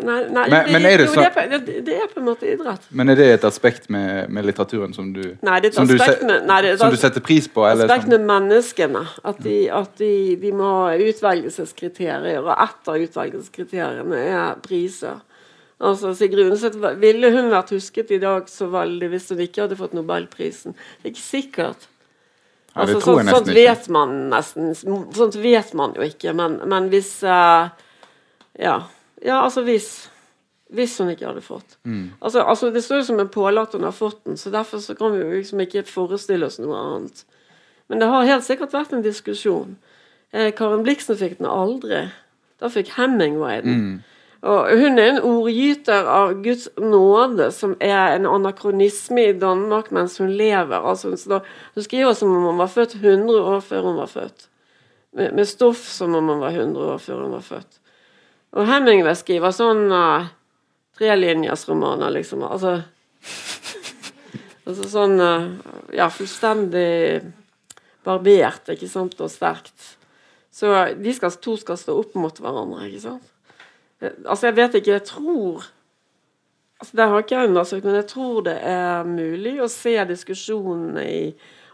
[0.06, 1.44] Nei, nei Men- men er det jo, det, er på,
[1.86, 2.86] det, er på en måte idrett.
[2.90, 5.88] Men er det et aspekt med, med litteraturen som du, Nei, det er et som,
[5.88, 7.64] du aspekt se- med- nei, det et som du setter pris på?
[7.68, 9.04] Eller Aspekt med menneskene.
[9.24, 15.18] At, de, at de, de må ha utvelgelseskriterier, og ett av utvelgelseskriteriene er priser.
[15.76, 19.92] Altså, Undset, Ville hun vært husket i dag så veldig hvis hun ikke hadde fått
[19.96, 20.72] Nobelprisen?
[21.02, 21.88] Det er ikke sikkert.
[22.76, 27.70] Altså, jeg sånt, vet man nesten Sånt vet man jo ikke, men, men hvis uh,
[28.60, 28.74] ja.
[29.24, 30.10] ja, altså hvis
[30.68, 31.78] Hvis hun ikke hadde fått.
[31.84, 32.10] Mm.
[32.20, 34.96] Altså, altså Det står jo som en pålagt hun har fått den, så derfor så
[34.98, 37.24] kan vi jo liksom ikke forestille oss noe annet.
[37.88, 39.76] Men det har helt sikkert vært en diskusjon.
[40.34, 42.08] Eh, Karen Blixen fikk den aldri.
[42.58, 43.78] Da fikk Hemingway den.
[43.78, 44.15] Mm.
[44.44, 50.18] Og hun er en ordgyter av Guds nåde, som er en anakronisme i Danmark mens
[50.20, 50.76] hun lever.
[50.76, 54.48] Altså, hun skriver som om hun var født 100 år før hun var født.
[55.16, 57.80] Med, med stoff som om hun var 100 år før hun var født.
[58.56, 60.28] Og Hemingway skriver sånn uh,
[60.96, 62.44] trelinjersromaner, liksom.
[62.46, 62.78] Altså,
[64.68, 65.48] altså sånn uh,
[65.96, 67.22] Ja, fullstendig
[68.06, 69.96] barbert, ikke sant, og sterkt.
[70.54, 73.32] Så de skal, to skal stå opp mot hverandre, ikke sant.
[74.26, 75.64] Altså, jeg vet ikke, jeg tror
[76.80, 81.04] altså, Det har ikke jeg undersøkt, men jeg tror det er mulig å se diskusjonene
[81.10, 81.22] i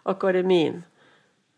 [0.06, 0.84] akademien.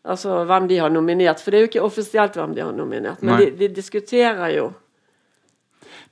[0.04, 1.40] Altså hvem de har nominert.
[1.40, 4.72] For det er jo ikke offisielt hvem de har nominert, men de, de diskuterer jo.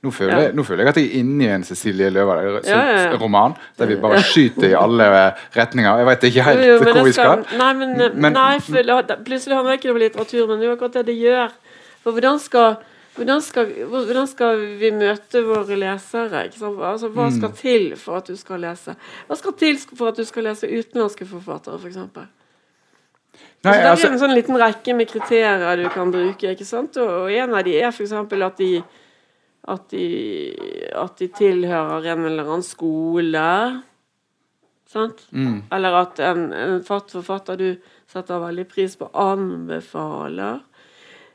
[0.03, 0.39] Nå føler, Ja.
[0.47, 3.85] jeg, nå føler jeg at jeg er inne i en Cecilie Løvaas Ja, ja, der
[3.87, 5.97] vi bare skyter i alle eh, retninger.
[6.01, 7.45] Jeg vet ikke helt Jo, jo, hvor vi skal.
[7.57, 10.75] Nei, men, Men- nei, for plutselig handler det ikke om litteratur, men det er jo
[10.75, 11.55] akkurat det det gjør.
[12.03, 12.75] For hvordan skal,
[13.15, 16.45] hvordan skal, hvordan skal vi møte våre lesere?
[16.47, 17.35] Altså, hva Mm.
[17.37, 18.95] skal til for at du skal lese?
[19.27, 21.99] Hva skal til for at du skal lese utenlandske forfattere, f.eks.?
[22.13, 22.27] For
[23.63, 26.51] Nei, altså, det altså, er en sånn liten rekke med kriterier du kan bruke.
[26.51, 26.97] ikke sant?
[26.97, 28.11] Og, og en av de er f.eks.
[28.11, 28.83] at de
[29.65, 30.07] at de,
[30.91, 33.81] at de tilhører en eller annen skole.
[34.91, 35.23] Sant?
[35.31, 37.69] mm, Eller at en, en forfatter du
[38.11, 40.59] setter veldig pris på, anbefaler.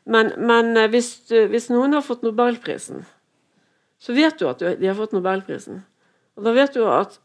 [0.08, 3.04] Men, men eh, hvis, hvis noen har fått Nobelprisen,
[3.98, 5.82] så vet du at de har fått Nobelprisen.
[6.38, 7.18] Og da vet du at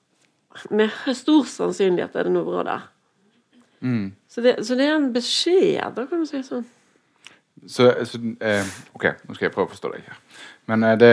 [0.73, 2.87] med stor sannsynlighet er det noe bra der.
[3.79, 4.05] mm.
[4.27, 6.65] Så det, så det er en beskjed, da kan du si sånn.
[7.67, 8.65] Så, så eh,
[8.97, 10.17] OK, nå skal jeg prøve å forstå deg her.
[10.71, 11.11] Men eh, det,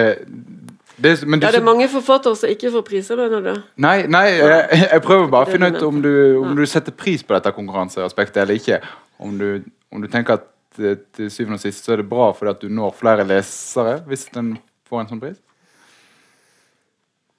[0.97, 3.53] det du, Ja, det er mange forfattere som ikke får priser, mener du?
[3.85, 7.23] Nei, nei jeg, jeg prøver bare å finne ut om du, om du setter pris
[7.23, 8.81] på dette konkurranseaspektet eller ikke.
[9.21, 9.49] Om du,
[9.93, 12.63] om du tenker at eh, til syvende og sist så er det bra fordi at
[12.63, 14.55] du når flere lesere hvis den
[14.89, 15.41] får en sånn pris?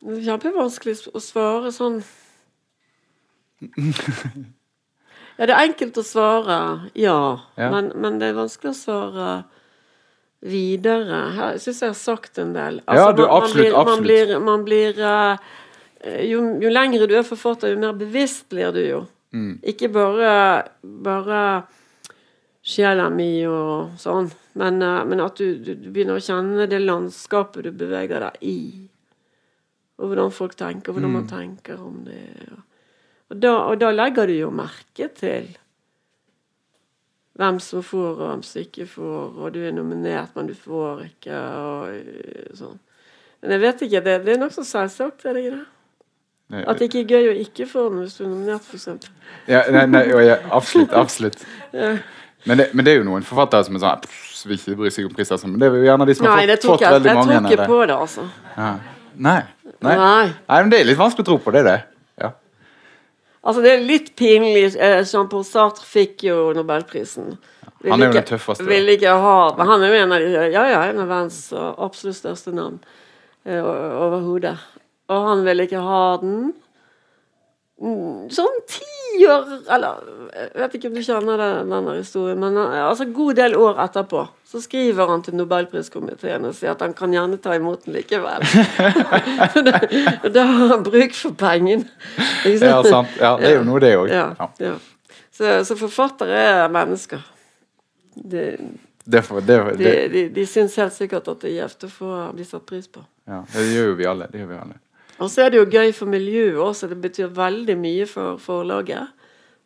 [0.01, 2.01] Det er kjempevanskelig å svare sånn
[5.37, 6.57] Ja, det er enkelt å svare
[6.97, 7.17] ja,
[7.57, 7.71] Ja.
[7.73, 9.31] Men, men det er vanskelig å svare
[10.41, 11.19] videre.
[11.35, 12.79] Her syns jeg har sagt en del.
[12.89, 17.75] Ja, du, absolutt, blir, Man blir, man blir eh, jo, jo lengre du er forfatter,
[17.75, 19.01] jo mer bevisst blir du jo.
[19.31, 19.59] Mm.
[19.71, 20.31] Ikke bare,
[20.81, 21.41] bare
[22.61, 24.29] sjela mi og sånn,
[24.61, 28.43] men, eh, men at du, du, du begynner å kjenne det landskapet du beveger deg
[28.45, 28.59] i.
[30.01, 32.21] Og hvordan folk tenker, hvordan man tenker om det.
[33.31, 35.51] Og da, og da legger du jo merke til
[37.39, 41.05] hvem som får, og hvem som ikke får, og du er nominert, men du får
[41.05, 42.79] ikke, og øh, sånn.
[43.41, 45.69] Men jeg vet ikke, det, det er nokså selvsagt, er det ikke det?
[46.67, 49.07] At det ikke er gøy å ikke få den hvis du er nominert, f.eks.
[49.47, 50.93] ja, nei, nei, ja, absolutt.
[50.93, 51.45] absolutt.
[51.77, 51.93] Ja.
[52.45, 54.89] Men det, men det er jo noen forfattere som er sånn pff, vil ikke bry
[54.93, 55.41] seg om priser.
[55.45, 56.93] Men det er jo gjerne de som har Nei, fått, fått jeg.
[56.95, 57.41] veldig Jeg mange.
[57.41, 58.27] tror ikke på det, altså.
[58.57, 58.71] Ja.
[59.27, 59.39] Nei.
[59.81, 59.95] Nei.
[59.97, 60.25] Nei.
[60.49, 61.77] Nei, men det er litt vanskelig å tro på, det er det.
[62.23, 62.31] Ja.
[63.43, 64.65] Altså, det er litt pinlig.
[64.77, 67.35] Eh, Jean-Paul Sartre fikk jo Nobelprisen.
[67.81, 68.65] Ville Han er jo den tøffeste.
[68.69, 71.39] Vil ikke ha Men han er jo en av de Ja, ja, en av verdens
[71.49, 72.75] uh, absolutt største navn
[73.45, 74.53] eh, overhodet.
[75.09, 76.51] Og han ville ikke ha den.
[77.81, 78.85] Mm, Sånn ti
[79.27, 83.07] år Eller jeg vet ikke om du kjenner den, den der historien, men uh, altså
[83.11, 87.37] god del år etterpå så skriver han til Nobelpriskomiteen og sier at han kan gjerne
[87.39, 88.43] ta imot den likevel.
[90.25, 91.87] Og da har han bruk for pengene.
[92.43, 93.13] Ja, sant.
[93.15, 94.11] Ja, det er jo noe, det òg.
[94.11, 94.75] ja, Ja.
[95.31, 97.23] Så, så forfattere er mennesker.
[98.13, 98.57] De,
[99.03, 101.89] Det, for, det, de, det, de, de syns helt sikkert at det er gjevt å
[101.89, 103.01] få bli satt pris på.
[103.25, 104.27] ja, det gjør jo vi alle.
[104.29, 104.77] Det gjør vi alle.
[105.21, 106.89] Og så er det jo gøy for miljøet også.
[106.89, 109.11] Det betyr veldig mye for forlaget.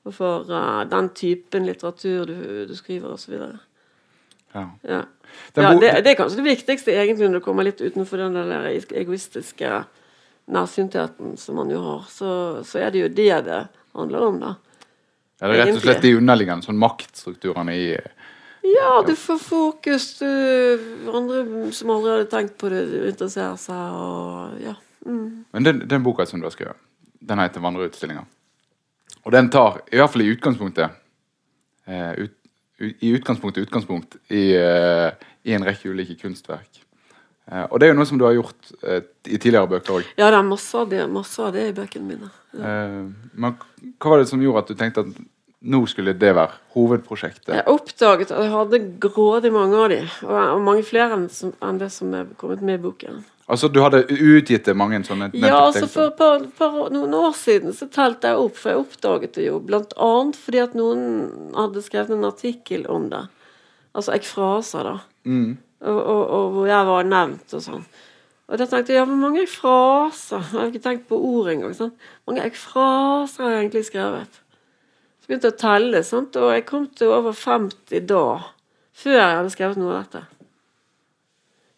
[0.06, 2.36] Og for uh, den typen litteratur du,
[2.70, 3.38] du skriver, osv.
[4.56, 4.66] Ja.
[4.84, 5.04] Ja.
[5.56, 8.68] Ja, det, det er kanskje det viktigste egentlig når du kommer litt utenfor den der
[8.72, 9.72] egoistiske
[10.52, 12.06] nærsyntheten som man jo har.
[12.12, 12.30] Så,
[12.68, 13.62] så er det jo det det
[13.96, 14.54] handler om, da.
[15.42, 17.88] Ja, det er rett og slett de underliggende sånn maktstrukturene i
[18.66, 20.08] Ja, du får fokus.
[20.22, 20.30] Du,
[21.12, 21.44] andre
[21.76, 24.78] som aldri hadde tenkt på det, interesserer seg og ja.
[25.06, 25.46] Mm.
[25.54, 26.78] Men den, den boka som du har skrevet,
[27.20, 28.26] den heter 'Vandreutstillinga'.
[29.26, 30.90] Og den tar, i hvert fall i utgangspunktet
[31.88, 32.34] eh, ut,
[33.02, 35.12] I utgangspunktet utgangspunkt i, eh,
[35.44, 36.82] i en rekke ulike kunstverk.
[37.52, 40.10] Eh, og det er jo noe som du har gjort eh, i tidligere bøker òg.
[40.18, 42.32] Ja, det er masse av det, masse av det i bøkene mine.
[42.58, 42.74] Ja.
[42.74, 43.58] Eh, men
[44.02, 45.24] hva var det som gjorde at du tenkte at
[45.66, 47.54] nå skulle det være hovedprosjektet?
[47.56, 51.54] Jeg oppdaget at jeg hadde grådig mange av de, og, og mange flere enn, som,
[51.66, 53.24] enn det som er kommet med i boken.
[53.46, 57.36] Altså du hadde utgitt det mange sånne Ja, altså For et par, par, noen år
[57.38, 61.04] siden så telte jeg opp, for jeg oppdaget det jo annet fordi at noen
[61.54, 63.22] hadde skrevet en artikkel om det.
[63.94, 64.98] Altså ekfraser, da.
[65.30, 65.54] mm.
[65.86, 67.84] Og, og, og hvor jeg var nevnt og sånn.
[68.46, 71.74] Og da tenkte jeg ja, hvor mange ekfraser Jeg har ikke tenkt på ord engang.
[71.78, 71.94] Sånn.
[72.30, 74.42] Mange ekfraser har jeg egentlig skrevet?
[75.22, 76.38] Så begynte jeg å telle, sant?
[76.38, 78.26] og jeg kom til over 50 da.
[78.96, 80.22] Før jeg hadde skrevet noe av dette.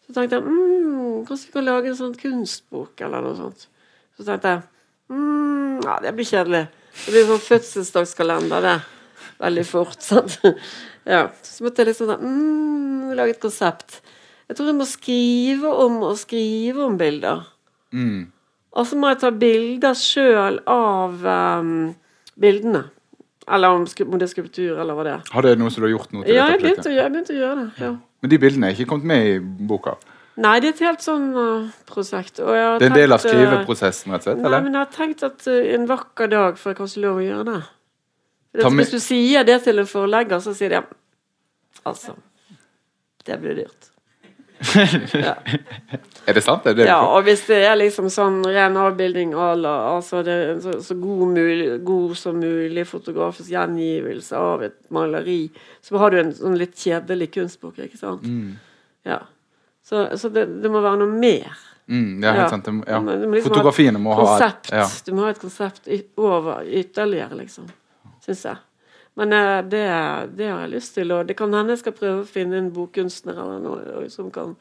[0.08, 3.66] Så tenkte jeg mm, kanskje vi kan lage en sånn kunstbok eller noe sånt.
[4.16, 4.62] Så tenkte jeg
[5.12, 6.62] mm, ja, det blir kjedelig.
[7.04, 8.78] Det blir sånn fødselsdagskalender, det.
[9.38, 10.00] Veldig fort.
[10.08, 10.38] sant?
[11.04, 11.26] Ja.
[11.44, 14.00] Så måtte jeg liksom da, mm, lage et konsept.
[14.48, 17.44] Jeg tror jeg må skrive om og skrive om bilder.
[17.92, 18.30] Mm.
[18.72, 21.28] Og så må jeg ta bilder sjøl av
[21.60, 21.74] um,
[22.40, 22.86] bildene.
[23.54, 25.32] Eller om, om det er skulptur, eller hva det er.
[25.32, 27.58] Har det noe som du har gjort nå Ja, jeg begynte, jeg begynte å gjøre
[27.62, 27.68] det.
[27.86, 27.96] ja.
[28.18, 29.94] Men de bildene er ikke kommet med i boka?
[30.38, 32.38] Nei, det er et helt sånn uh, prosjekt.
[32.38, 34.38] Det er en del av uh, skriveprosessen, rett og slett?
[34.38, 34.64] Nei, eller?
[34.66, 37.46] men jeg har tenkt at uh, en vakker dag får jeg kanskje lov å gjøre
[37.48, 37.58] det.
[38.58, 40.82] det Hvis du sier det til en forlegger, så sier de
[41.86, 42.12] Altså
[43.24, 43.90] Det blir dyrt.
[45.14, 45.34] Ja.
[46.28, 46.66] Er det sant?
[46.68, 50.50] Er det ja, og hvis det er liksom sånn ren avbilding eller altså det er
[50.52, 55.38] en så, så god, mulig, god som mulig fotografisk gjengivelse av et maleri,
[55.80, 58.26] så har du en sånn litt kjedelig kunstbok, ikke sant?
[58.28, 58.58] Mm.
[59.08, 59.22] Ja.
[59.88, 61.56] Så, så det, det må være noe mer.
[61.88, 62.48] Mm, er helt Ja.
[62.52, 62.66] sant.
[62.68, 62.98] Det Ja.
[63.00, 64.68] Du du må liksom Fotografiene må ha konsept.
[64.70, 64.84] ja.
[65.06, 65.88] Du må ha et konsept
[66.20, 67.70] over ytterligere, liksom.
[68.26, 68.58] Syns jeg.
[69.18, 69.82] Men eh, det,
[70.38, 72.70] det har jeg lyst til, og det kan hende jeg skal prøve å finne en
[72.74, 74.54] bokkunstner eller noe som kan,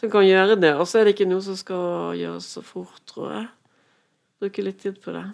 [0.00, 0.72] som kan gjøre det.
[0.80, 3.46] Og så er det ikke noe som skal gjøres så fort, tror jeg.
[4.42, 5.26] Bruke litt tid på det.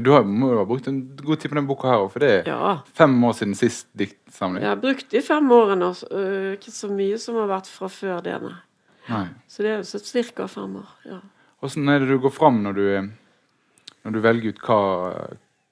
[0.00, 2.22] Du har, må jo ha brukt en god tid på denne boka her òg, for
[2.24, 2.78] det er Ja.
[2.96, 4.62] fem år siden sist diktsamling.
[4.62, 5.90] Jeg har brukt de fem årene.
[6.08, 8.54] Øh, ikke så mye som har vært fra før det, nei.
[9.10, 9.26] Nei.
[9.50, 9.98] Så det er så
[10.32, 10.46] ca.
[10.46, 10.88] fem år.
[11.10, 11.18] ja.
[11.60, 13.10] Hvordan er det du går fram når du,
[14.06, 14.78] når du velger ut hva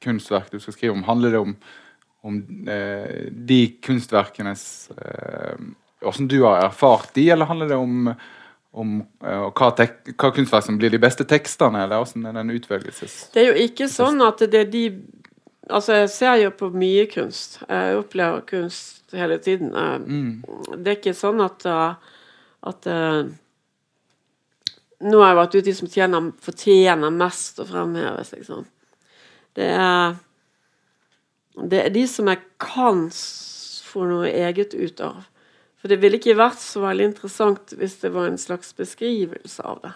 [0.04, 1.02] kunstverk du skal skrive om?
[1.08, 1.56] Handler det om,
[2.26, 4.64] om eh, de kunstverkenes
[4.96, 5.56] eh,
[6.00, 8.12] Hvordan du har erfart de, eller handler det om
[8.70, 13.16] om eh, hva, hva kunstverk som blir de beste tekstene, eller åssen er den utvelgelses...
[13.34, 14.84] Det er jo ikke sånn at det er de
[15.70, 17.60] Altså, jeg ser jo på mye kunst.
[17.68, 19.68] Jeg opplever kunst hele tiden.
[19.70, 20.40] Eh, Mm.
[20.82, 21.66] Det er ikke sånn at,
[22.66, 22.88] at
[25.00, 28.66] Nå har jeg vært ute de som tjener, fortjener mest å fremheves, liksom.
[29.56, 30.18] Det er
[31.68, 33.08] Det er de som jeg kan
[33.90, 35.26] få noe eget ut av.
[35.80, 39.80] For det ville ikke vært så veldig interessant hvis det var en slags beskrivelse av
[39.84, 39.92] det.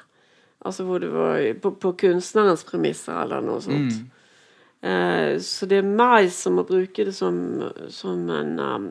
[0.65, 3.99] Altså hvor det var på, på kunstnerens premisser eller noe sånt.
[4.01, 4.25] Mm.
[4.85, 7.37] Eh, så det er meg som må bruke det som,
[7.93, 8.89] som en, um,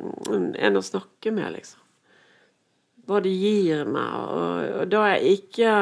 [0.53, 1.81] en, å snakke med, liksom.
[3.09, 4.13] Hva det gir meg.
[4.33, 5.73] Og, og da er jeg ikke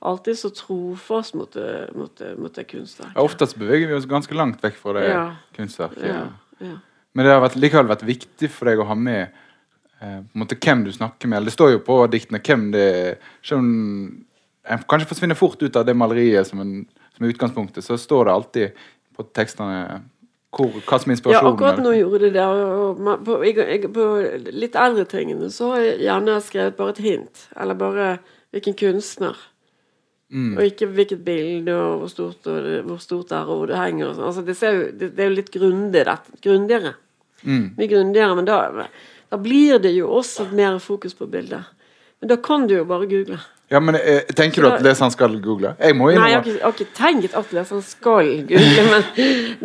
[0.00, 1.54] alltid så trofast mot
[1.94, 3.16] mot det, mot det kunstverket.
[3.16, 5.34] Oftest beveger vi oss ganske langt vekk fra det Ja.
[5.56, 6.04] kunstverket.
[6.06, 6.26] Ja,
[6.60, 6.78] ja.
[7.14, 9.28] Men det har vært, likevel vært viktig for deg å ha med
[10.02, 11.36] eh, måte hvem du snakker med.
[11.38, 13.16] Eller det står jo på diktene hvem det er.
[14.68, 18.24] En kanskje forsvinner fort ut av det maleriet som, en, som er utgangspunktet, så står
[18.26, 18.70] det alltid
[19.16, 20.02] på tekstene
[20.56, 22.42] hvor, hva som er Ja, akkurat nå gjorde det det.
[22.44, 24.06] og- og På, jeg, på
[24.52, 27.48] litt eldre tingene så har jeg gjerne skrevet bare et hint.
[27.56, 28.18] Eller bare
[28.52, 29.36] hvilken kunstner.
[30.32, 30.56] Mm.
[30.56, 33.70] Og ikke hvilket bilde, og hvor stort, og det, hvor stort det er, og hvor
[33.70, 34.08] det henger.
[34.08, 34.28] og sånn.
[34.30, 36.06] Altså, det, ser jo, det, det er jo litt grundig.
[36.42, 36.94] Grundigere.
[37.42, 37.66] Mm.
[37.78, 38.38] Mye grundigere.
[38.38, 38.88] Men da,
[39.30, 41.70] da blir det jo også mer fokus på bildet.
[42.20, 43.38] Men da kan du jo bare google.
[43.68, 45.72] Ja, men eh, Tenker du at leseren skal google?
[45.82, 49.08] Jeg må Nei, jeg har ikke, jeg har ikke tenkt at leseren skal google, men,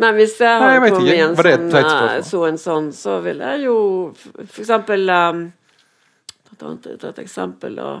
[0.02, 1.14] men hvis jeg Nei, jeg kommet ikke.
[1.14, 3.76] i en Var det et sånn, eh, så en sånn, så vil jeg jo
[4.42, 4.72] f.eks.
[4.74, 5.44] um,
[6.58, 7.92] Ta et et eksempel, da.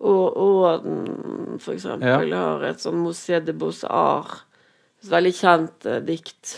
[0.00, 4.46] Og Orden, for eksempel, har et sånn Mosé de Beaux-Arts,
[5.02, 6.54] et veldig kjent eh, dikt,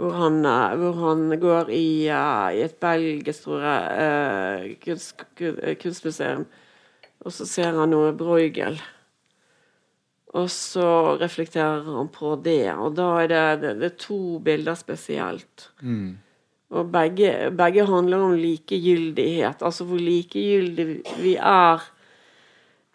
[0.00, 5.24] hvor han, eh, hvor han går i, uh, i et belgisk, tror jeg, uh, kunst,
[5.36, 6.46] kun- kunstmuseum,
[7.20, 8.80] og så ser han noe Bruegel.
[10.32, 14.76] Og så reflekterer han på det, og da er det, det, det er to bilder
[14.78, 15.70] spesielt.
[15.82, 16.18] Mm.
[16.70, 21.82] Og begge, begge handler om likegyldighet, altså hvor likegyldige vi er.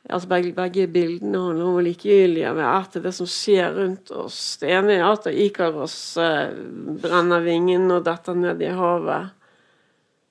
[0.05, 4.11] Altså begge, begge bildene handler om hvor likegyldige vi er til det som skjer rundt
[4.13, 4.37] oss.
[4.61, 6.53] Det ene er at Ikaros eh,
[7.01, 9.33] brenner vingen og detter ned i havet.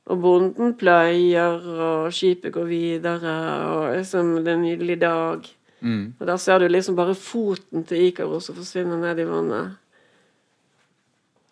[0.04, 3.34] Og bonden pløyer, og skipet går videre,
[3.72, 5.48] og liksom det er en nydelig dag.
[5.80, 6.04] Mm.
[6.20, 9.74] Og der ser du liksom bare foten til Ikaros som forsvinner ned i vannet.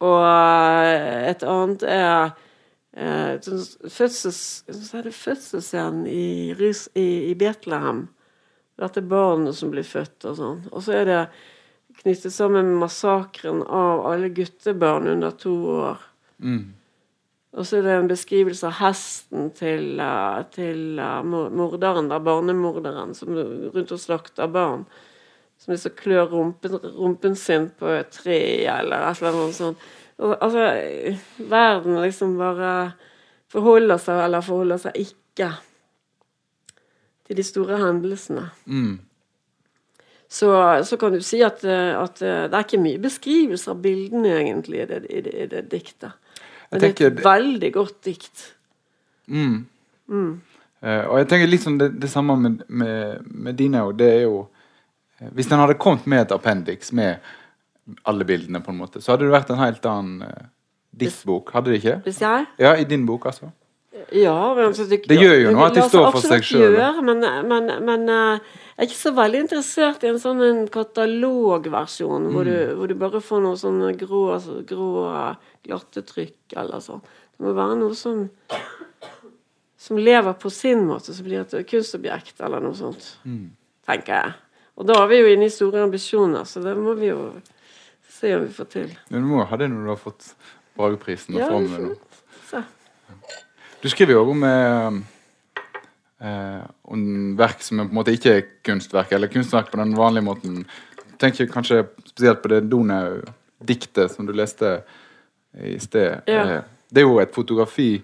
[0.02, 2.37] Og eh, et annet er
[2.96, 3.38] eh,
[3.88, 6.52] fødsels, så er det fødselsscenen i,
[6.94, 8.07] i, i Betlehem.
[8.81, 10.62] Dette barnet som blir født og sånn.
[10.72, 11.22] Og så er det
[12.02, 16.07] knyttet sammen med massakren av alle guttebarn under to år.
[16.42, 16.72] Mm.
[17.52, 23.12] Og så er det en beskrivelse av hesten til, eh, til eh, morderen, da, barnemorderen,
[23.14, 24.87] som rundt og slakter barn.
[25.61, 28.40] Som liksom klør rumpen, rumpen sin på et tre,
[28.72, 29.85] eller et eller annet sånt.
[30.22, 30.66] Og, altså,
[31.50, 32.92] verden liksom bare
[33.52, 35.48] forholder seg, eller forholder seg ikke,
[37.26, 38.46] til de store hendelsene.
[38.70, 39.00] Mm.
[40.32, 40.48] Så,
[40.88, 44.87] så kan du si at, at det er ikke mye beskrivelse av bildene, egentlig, i
[44.88, 46.14] det, i det, i det diktet.
[46.70, 48.46] Men det er et veldig godt dikt.
[49.26, 49.58] Mm.
[50.08, 50.32] Mm.
[50.82, 53.92] Uh, og jeg tenker sånn det, det samme med, med, med dine òg.
[54.00, 54.40] Det er jo
[55.20, 57.20] eh, Hvis den hadde kommet med et appendix med
[58.05, 60.47] alle bildene, på en måte, så hadde det vært en helt annen uh,
[60.92, 61.51] diktbok.
[61.57, 61.97] Hadde det ikke?
[62.07, 63.51] Hvis jeg Ja, i din bok, altså.
[64.12, 66.77] Ja, men altså, det, Det gjør jo noe at de står for seg sjøl.
[67.05, 68.38] Men, men, men uh,
[68.77, 72.51] jeg er ikke så veldig interessert i en sånn en katalogversjon hvor, Mm.
[72.51, 74.23] du, hvor du bare får noe sånn grå,
[74.68, 74.92] grå
[75.66, 77.03] glattetrykk eller sånn.
[77.37, 78.25] Det må være noe som
[79.83, 83.16] som lever på sin måte, som blir et kunstobjekt eller noe sånt.
[83.27, 83.49] Mm.
[83.87, 84.35] Tenker jeg.
[84.79, 87.33] Og da er vi jo inne i store ambisjoner, så det må vi jo
[88.22, 88.90] se om vi får til.
[89.11, 90.32] Men du må ha det når du har fått
[90.78, 91.37] Brageprisen.
[91.37, 92.62] og Ja, noe.
[93.82, 94.92] Du skriver jo om, eh,
[96.22, 100.22] eh, om verk som på en måte ikke er kunstverk, eller kunstverk på den vanlige
[100.22, 100.64] måten.
[101.18, 104.84] Tenker kanskje spesielt på det Donau-diktet som du leste
[105.59, 106.22] i sted.
[106.26, 106.44] Ja.
[106.44, 108.03] Eh, det er jo et fotografi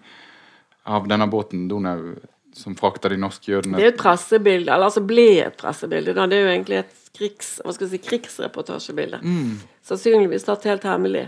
[0.84, 2.16] av denne båten Donau
[2.58, 3.76] som frakta de norske jødene.
[3.78, 6.14] Det er jo et pressebilde, eller altså ble et pressebilde.
[6.16, 6.26] Da.
[6.26, 9.20] Det er jo egentlig et krigs, si, krigsreportasjebilde.
[9.22, 9.60] Mm.
[9.88, 11.26] Sannsynligvis tatt helt hemmelig.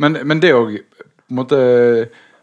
[0.00, 0.78] Men, men det òg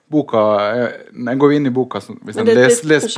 [0.07, 0.91] Boka eh,
[1.27, 3.07] En går inn i boka hvis en leser les,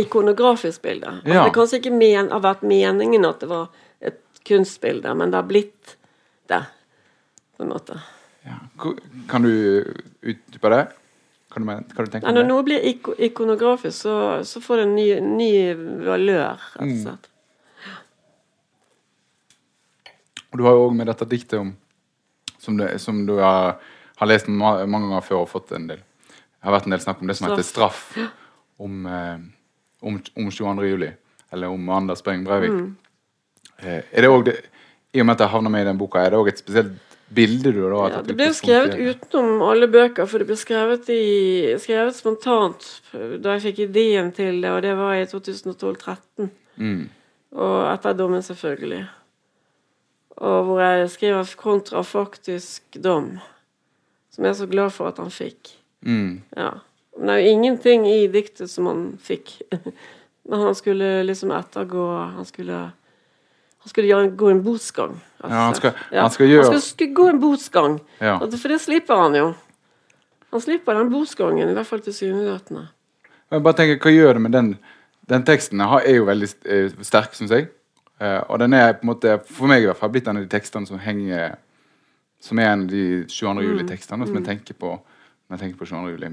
[0.00, 1.06] ikonografisk bilde.
[1.18, 1.42] Altså, Ja.
[1.44, 3.66] Det kanskje ikke men, har vært meningen at det var
[4.00, 5.96] et kunstbilde, men det har blitt
[6.48, 6.62] det,
[7.58, 7.98] på en måte.
[8.46, 8.56] ja.
[9.28, 9.52] Kan du
[10.22, 10.86] utdype det?
[11.52, 12.80] Kan du, kan du tenke om når noe blir
[13.26, 14.14] ikonografisk, så,
[14.46, 15.52] så får det en ny, ny
[16.06, 16.94] valør, rett Mm.
[16.94, 17.26] og slett.
[20.38, 21.74] Og du har jo òg med dette diktet om
[22.60, 23.78] Som du, som du har,
[24.20, 27.00] har lest ma mange ganger før og fått en del Det har vært en del
[27.00, 28.02] snakk om det som heter straff.
[28.76, 29.38] Om, eh,
[30.04, 30.84] om, om 22.
[30.88, 31.08] juli.
[31.52, 32.70] Eller om Anders Behring Breivik.
[32.70, 32.96] Mm.
[33.78, 34.56] Eh, er det også det,
[35.12, 37.16] I og med at jeg havner med i den boka, er det òg et spesielt
[37.30, 41.76] bilde du har Ja, det ble skrevet utenom alle bøker, for det ble skrevet, i,
[41.82, 46.50] skrevet spontant da jeg fikk ideen til det, og det var i 2012-13.
[46.80, 47.04] Mm.
[47.56, 49.04] Og etter dommen, selvfølgelig.
[50.40, 53.34] Og hvor jeg skriver kontrafaktisk dom,
[54.32, 55.74] som jeg er så glad for at han fikk.
[56.06, 56.40] Mm.
[56.56, 56.70] Ja.
[57.18, 59.58] Men det er jo ingenting i diktet som han fikk.
[60.50, 62.78] Men han skulle liksom ettergå Han skulle,
[63.84, 65.18] han skulle gå en botsgang.
[65.40, 65.54] Altså.
[65.54, 67.98] Ja, han skal, skal- han skal gjøre- Han skulle gå en botsgang.
[68.20, 68.38] Ja.
[68.40, 69.50] For det slipper han jo.
[70.50, 72.88] Han slipper den botsgangen, i hvert fall tilsynelatende.
[73.50, 74.72] Jeg bare tenker, Hva gjør det med den
[75.30, 77.68] Den teksten Den er jo veldig eh, sterk, syns jeg.
[78.20, 80.44] Eh, og den er på en måte, for meg i hvert fall, blitt en av
[80.44, 81.54] de tekstene som henger
[82.40, 83.62] Som er en av de 22.
[83.66, 86.12] juli-tekstene som jeg tenker på når jeg tenker på 22.
[86.14, 86.28] juli.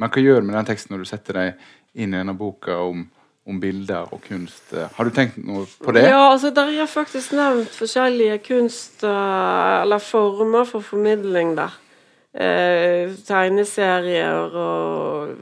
[0.00, 1.64] Men hva gjør du med den teksten når du setter deg
[2.00, 3.02] inn i denne boka om,
[3.44, 4.70] om bilder og kunst?
[4.72, 6.06] Eh, Har du tenkt noe på det?
[6.08, 11.76] Ja, altså Der er faktisk nevnt forskjellige kunst- eh, eller former for formidling der.
[12.32, 15.36] Eh, tegneserier og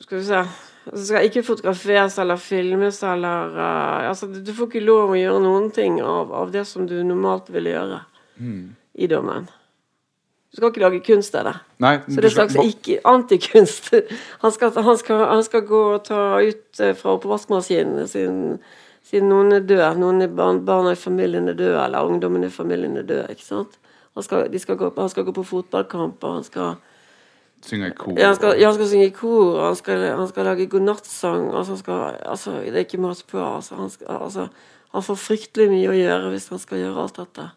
[0.00, 0.42] Skal vi se
[0.88, 5.44] altså, Skal ikke fotograferes eller filmes eller uh, altså, Du får ikke lov å gjøre
[5.44, 8.02] noen ting av, av det som du normalt ville gjøre
[8.98, 9.48] i dommen.
[10.48, 11.54] Du skal ikke lage kunst av det.
[11.84, 13.90] Nei, Så det er slags ikke antikunst.
[14.42, 18.56] Han skal, han, skal, han skal gå og ta ut eh, fra oppvaskmaskinen siden,
[19.04, 19.90] siden noen er døde.
[20.00, 23.34] Noen er barn, barna i familien er døde, eller ungdommen i familien er død.
[23.34, 23.76] ikke sant?
[24.16, 26.78] Han skal, skal gå, han skal gå på fotballkamper, han skal,
[27.66, 28.14] synge i kor?
[28.18, 31.48] ja, han skal, ja, han skal synge i kor, han skal, han skal lage godnattsang
[31.50, 33.40] altså, han skal, altså, Det er ikke måte på.
[33.42, 34.48] Altså, han, skal, altså,
[34.94, 37.50] han får fryktelig mye å gjøre hvis han skal gjøre alt dette.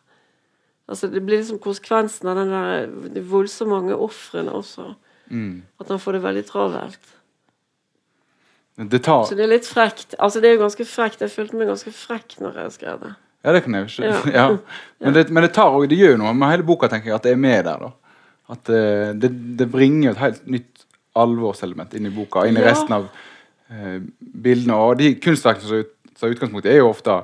[0.91, 2.85] Altså, det blir liksom konsekvensen av den der,
[3.15, 4.93] de voldsomt mange ofrene også.
[5.31, 5.63] Mm.
[5.79, 7.17] At han får det veldig travelt.
[8.91, 10.15] Det tar Så det er litt frekt.
[10.19, 11.21] Altså, det er jo ganske frekt.
[11.21, 13.11] Jeg følte meg ganske frekk når jeg skrev det.
[13.41, 14.33] Ja, det kan jeg jo skjønne.
[14.33, 14.45] Ja.
[15.01, 15.07] Ja.
[15.07, 17.25] Men, det, men det tar òg det gjør noe med hele boka, tenker jeg, at
[17.25, 17.87] det er med der.
[17.87, 17.91] da.
[18.51, 20.85] At eh, det, det bringer et helt nytt
[21.15, 22.71] alvorselement inn i boka, inn i Ja.
[22.71, 23.07] resten av
[23.71, 24.75] eh, bildene.
[24.75, 27.15] Og de kunstverkene som ut- er utgangspunktet, er jo ofte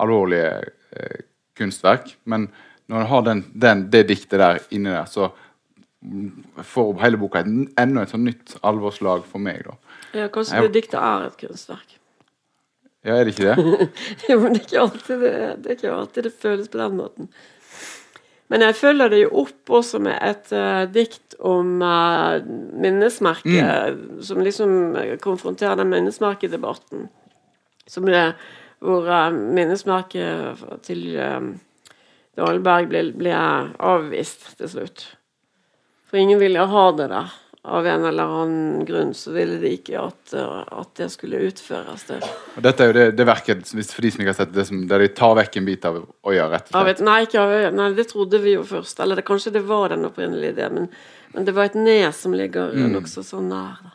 [0.00, 0.52] alvorlige
[0.96, 1.18] eh,
[1.58, 2.14] kunstverk.
[2.24, 2.48] Men
[2.88, 5.30] når en har den, den, det diktet der inni der, så
[6.62, 7.48] får hele boka et,
[7.80, 9.64] enda et sånn nytt alvorslag for meg.
[9.66, 9.74] da.
[10.14, 11.96] Ja, kanskje Jeg- det diktet er et kunstverk.
[13.06, 13.90] Ja, er det ikke det?
[14.30, 16.96] Jo, men det er ikke alltid det, det, er ikke alltid det føles på den
[16.98, 17.28] måten.
[18.52, 22.38] Men jeg følger det jo opp også med et uh, dikt om uh,
[22.78, 23.70] minnesmerke,
[24.22, 27.08] som liksom konfronterer den minnesmerkedebatten.
[27.90, 28.28] Som det,
[28.78, 31.50] hvor uh, minnesmerket til uh,
[32.38, 35.08] Dahlberg ble, ble avvist til slutt.
[36.06, 37.34] For ingen ville ha det der.
[37.66, 42.04] Av en eller annen grunn så ville de ikke at, at det skulle utføres.
[42.06, 42.20] Det.
[42.56, 44.84] Og dette er jo det, det verket, for de som ikke har sett det, som,
[44.86, 45.96] der de tar vekk en bit av
[46.30, 46.92] øya, rett og slett.
[47.00, 47.72] et, nei, ikke av øya.
[47.74, 49.00] Nei, det trodde vi jo først.
[49.02, 50.88] Eller det, kanskje det var den opprinnelige ideen, men,
[51.34, 52.92] men det var et nes som ligger Mm.
[52.94, 53.80] nokså så nær.
[53.82, 53.90] Da.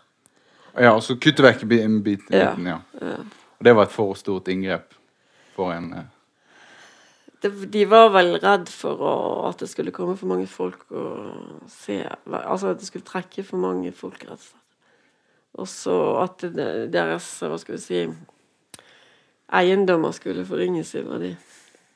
[0.84, 2.28] Ja, og så kutte vekk en bi- en bit.
[2.30, 2.80] en Ja, liten, ja.
[3.60, 4.94] Og det var et for stort inngrep
[5.56, 6.04] for en eh,
[7.50, 9.14] de var vel redd for å,
[9.50, 13.62] at det skulle komme for mange folk og se Altså at det skulle trekke for
[13.62, 14.58] mange folk, rett og slett.
[15.62, 16.46] Og så at
[16.94, 18.04] deres, hva skal vi si
[19.52, 21.34] Eiendommer skulle forringes i verdi.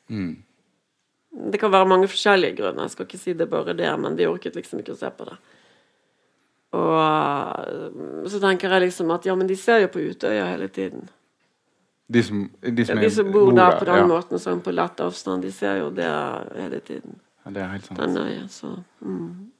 [0.09, 0.33] mm.
[1.51, 2.87] Det kan være mange forskjellige grunner.
[2.87, 5.27] Jeg skal ikke si det bare det, men de orket liksom ikke å se på
[5.27, 5.35] det.
[6.75, 11.09] Og så tenker jeg liksom at ja, men de ser jo på Utøya hele tiden.
[12.07, 14.07] De, som, de, Ja, de som bor der på den ja.
[14.09, 16.09] måten, sånn på lett avstand, de ser jo det
[16.57, 17.19] hele tiden.
[17.45, 17.99] Ja, det er helt sant.
[18.01, 19.51] Denne, så mm.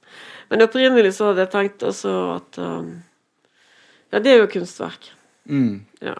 [0.50, 2.90] Men opprinnelig så hadde jeg tenkt også at um,
[4.14, 5.10] Ja, det er jo kunstverk.
[5.50, 5.86] Mm.
[6.02, 6.14] Ja.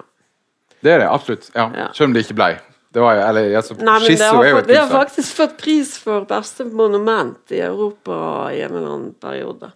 [0.83, 1.51] Det er det, absolutt.
[1.55, 1.69] Ja.
[1.75, 1.87] Ja.
[1.95, 2.57] Selv om det ikke blei.
[2.97, 5.91] Det var eller, altså, Nei, men det har, fått, et det har faktisk fått pris
[6.01, 8.17] for beste monument i Europa
[8.55, 9.71] i en eller annen periode.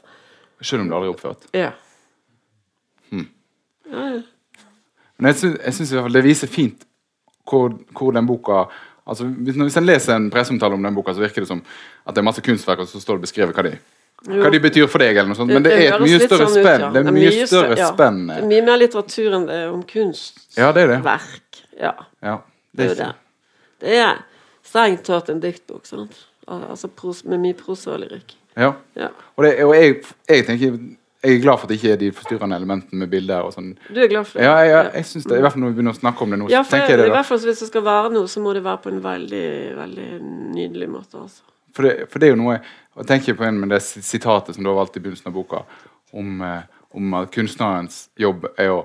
[0.60, 1.48] Selv om det aldri er oppført.
[1.56, 1.70] Ja.
[3.10, 3.26] Hmm.
[3.90, 4.22] Ja, ja.
[5.20, 6.86] Men jeg syns, jeg syns det viser fint
[7.50, 8.64] hvor, hvor den boka
[9.10, 11.62] altså Hvis, hvis en leser en presseomtale om den boka, så virker det som
[12.06, 13.72] at det er masse kunstverk, og så står det beskrevet hva de,
[14.28, 14.42] Jo.
[14.42, 15.16] hva de betyr for deg.
[15.16, 16.80] eller noe sånt, Men det, er et mye større sånn ut, spenn.
[16.84, 16.90] ja.
[16.94, 17.88] Det er mye større ja.
[17.90, 18.20] spenn.
[18.28, 20.58] Det er mye mer litteratur enn det er om kunstverk.
[20.60, 21.00] Ja, det er det.
[21.80, 22.36] Ja, Ja,
[22.76, 23.10] det er det.
[23.80, 24.20] Det er
[24.62, 26.26] strengt tatt en diktbok, sant?
[26.46, 28.36] Altså pros, med mye prosa og lyrikk.
[28.58, 28.74] Ja.
[28.98, 29.08] Ja.
[29.36, 30.78] Og, det, og jeg, jeg tenker
[31.20, 33.44] jeg er glad for at det ikke er de forstyrrende elementene med bilder.
[33.44, 33.74] og sånn.
[33.92, 34.46] Du er glad for det?
[34.46, 36.38] Ja, jeg, jeg synes det, i hvert fall når vi begynner å snakke om det
[36.40, 36.48] nå.
[36.52, 37.12] Ja, for jeg det da.
[37.18, 40.06] hvert fall hvis det skal være noe, så må det være på en veldig, veldig
[40.54, 41.20] nydelig måte.
[41.20, 41.44] altså.
[41.76, 44.64] For det, for det er jo noe Jeg tenker på en med det sitatet som
[44.64, 45.60] du har valgt i begynnelsen av boka,
[46.12, 48.80] om, eh, om at kunstnerens jobb er å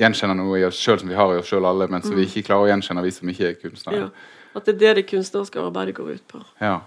[0.00, 2.24] gjenkjenne noe i oss sjøl som vi har i oss sjøl alle, men som vi
[2.24, 4.06] ikke klarer å gjenkjenne, vi som ikke er kunstnere.
[4.06, 4.06] Mm.
[4.08, 4.54] Ja.
[4.56, 6.40] At det er det det kunstneriske arbeidet går ut på.
[6.62, 6.80] Ja.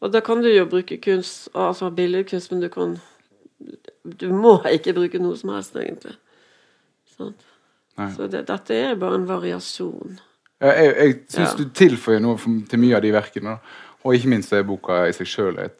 [0.00, 2.96] Og da kan du jo bruke kunst, altså billedkunst, men du kan
[4.20, 6.14] Du må ikke bruke noe som helst, egentlig.
[7.16, 7.42] Sant?
[8.16, 10.18] Så det, dette er bare en variasjon.
[10.60, 11.56] Jeg, jeg, jeg syns Ja.
[11.56, 12.36] du tilføyer noe
[12.68, 13.56] til mye av de verkene.
[14.04, 15.78] Og ikke minst er boka i seg sjøl et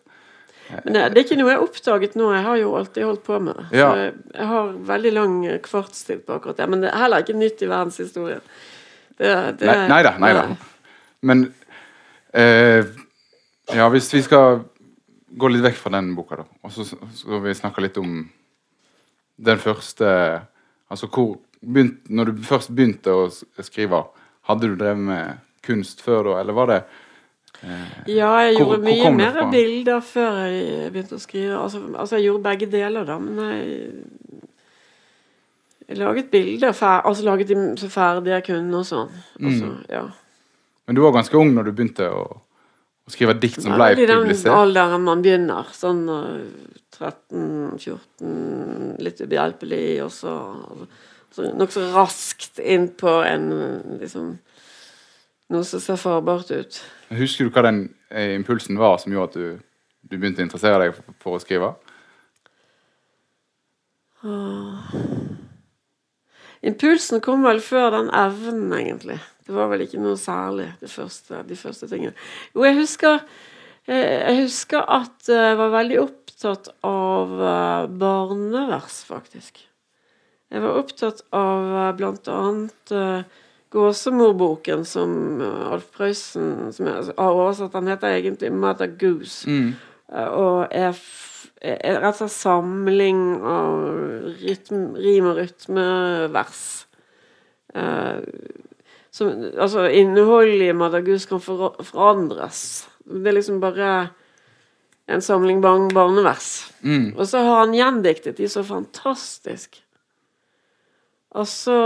[0.84, 2.30] Men det, det er ikke noe jeg har oppdaget nå.
[2.34, 3.66] Jeg har jo alltid holdt på med det.
[3.78, 3.90] Ja.
[4.00, 6.68] Jeg, jeg har veldig lang kvartstid på akkurat det.
[6.72, 8.40] Men det er heller ikke nytt i verdenshistorien.
[9.16, 10.14] Det, det, Nei, nei da.
[10.24, 10.46] Nei da.
[11.22, 11.44] Men
[12.34, 12.84] eh,
[13.76, 14.60] Ja, hvis vi skal
[15.34, 18.28] gå litt vekk fra den boka, da, og så skal vi snakke litt om
[19.38, 20.42] den første
[20.90, 23.24] Altså hvor begynt, Når du først begynte å
[23.64, 24.04] skrive,
[24.46, 26.84] hadde du drevet med kunst før da, eller var det
[28.06, 31.56] Ja, jeg Hvor- gjorde mye mer bilder før jeg begynte å skrive.
[31.58, 33.18] Altså, altså jeg gjorde begge deler, da.
[33.18, 33.90] Men jeg,
[35.88, 39.10] jeg laget bilder fer, altså laget de så ferdige jeg kunne og sånn.
[39.40, 39.84] Altså, Mm.
[39.90, 40.02] ja.
[40.86, 42.40] Men du var ganske ung når du begynte å,
[43.06, 44.50] å skrive dikt som ble Ja, I den publisert?
[44.52, 45.68] alderen man begynner.
[45.76, 46.40] Sånn øh,
[46.96, 50.32] 13-14, litt ubehjelpelig, og så,
[51.36, 53.50] så nokså raskt inn på en
[54.00, 54.36] liksom
[55.54, 56.76] Noe som ser farbart ut.
[57.14, 57.76] Husker du hva den
[58.10, 59.60] eh, impulsen var som gjorde at du,
[60.02, 61.68] du begynte å interessere deg for, for å skrive?
[66.66, 69.20] Impulsen kom vel før den evnen, egentlig.
[69.46, 72.14] Det var vel ikke noe særlig, det første, de første tingene.
[72.54, 73.20] Jo, jeg husker,
[73.86, 79.62] eh, jeg husker at eh, jeg var veldig opptatt av eh, barnevers, faktisk.
[80.50, 83.22] Jeg var opptatt av eh, blant annet eh,
[83.74, 87.72] Gåsemorboken som eh, Alf Prøysen som jeg har oversatt.
[87.74, 89.46] Den heter egentlig 'Mother Goose'.
[90.12, 90.94] Eh, Og er,
[91.62, 93.80] er rett og slett samling av
[94.42, 96.86] rytm, rim og rytmevers.
[97.74, 98.22] Eh,
[99.16, 102.84] som, altså innholdet i Madagus kan for, forandres.
[103.06, 103.90] Det er liksom bare
[105.08, 106.66] en samling barn barnevers.
[106.82, 107.14] Mm.
[107.14, 109.78] Og så har han gjendiktet de så fantastisk.
[111.36, 111.76] Og så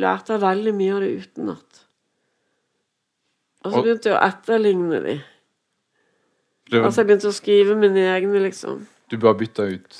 [0.00, 1.82] lærte jeg veldig mye av det utenat.
[3.62, 5.16] Og så begynte jeg å etterligne de.
[6.72, 6.86] Var...
[6.86, 8.84] Altså jeg begynte å skrive mine egne, liksom.
[9.08, 9.98] du bare bytta ut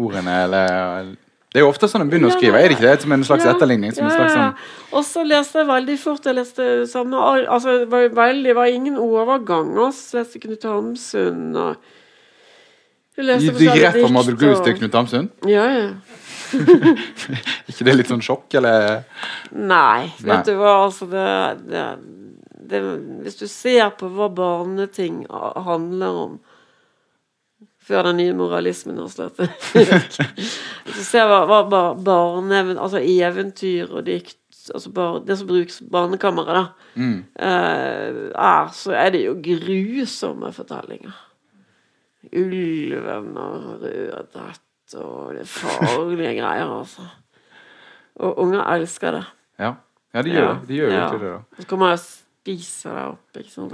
[0.00, 1.10] ordene, eller
[1.50, 3.00] Det er jo ofte sånn en begynner å skrive, er det ikke det?
[3.02, 3.90] Som en slags etterligning?
[3.94, 4.52] Som en slags sånn.
[4.94, 6.28] Og så leste jeg veldig fort.
[6.28, 9.90] Jeg leste samme Altså det var, veldig, det var ingen overganger.
[9.96, 11.88] Så leste Knut Hamsun og
[13.18, 15.26] Du gikk forskjellige rett fra Mabel Goose til Knut Hamsun?
[15.50, 15.88] Ja, ja.
[17.70, 19.02] ikke det litt sånn sjokk, eller?
[19.50, 21.26] Nei, vet du hva, altså det,
[21.66, 21.84] det,
[22.70, 22.80] det
[23.26, 26.38] Hvis du ser på hva barneting handler om
[27.80, 32.60] før den nye moralismen har slått Hvis du ser hva, hva bar- barne...
[32.76, 34.36] Altså eventyr og dikt
[34.74, 36.66] altså bar, Det som brukes barnekammeret, da,
[37.00, 37.20] Mm.
[37.38, 41.12] uh, er, så er det jo grusomme fortellinger.
[42.36, 47.06] Ulven og Rødhett og det farlige greier, altså.
[48.20, 49.22] Og unger elsker det.
[49.62, 49.70] Ja.
[50.14, 50.68] ja, de gjør Ja, det.
[50.68, 51.06] De gjør ja.
[51.22, 51.62] det.
[51.62, 53.40] så kommer jeg og spiser deg opp.
[53.40, 53.72] Ikke sant?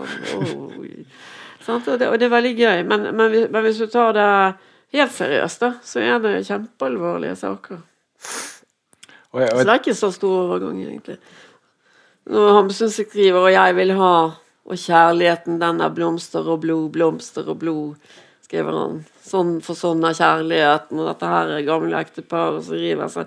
[0.76, 1.06] Oi.
[1.68, 2.82] Og, det, og det er veldig gøy.
[2.88, 4.28] Men, men, men hvis du tar det
[4.96, 7.80] helt seriøst, da, så er det kjempealvorlige saker.
[9.34, 11.18] Og jeg, Så det er ikke så stor overgang, egentlig.
[12.26, 14.30] Når Hamsun skriver 'Og jeg vil ha',
[14.66, 17.94] og 'kjærligheten den er blomster og blod, blomster og blod',
[18.42, 19.04] skriver han.
[19.22, 23.26] Sånn for sånn er kjærligheten, og dette her er gamle ektepar som river seg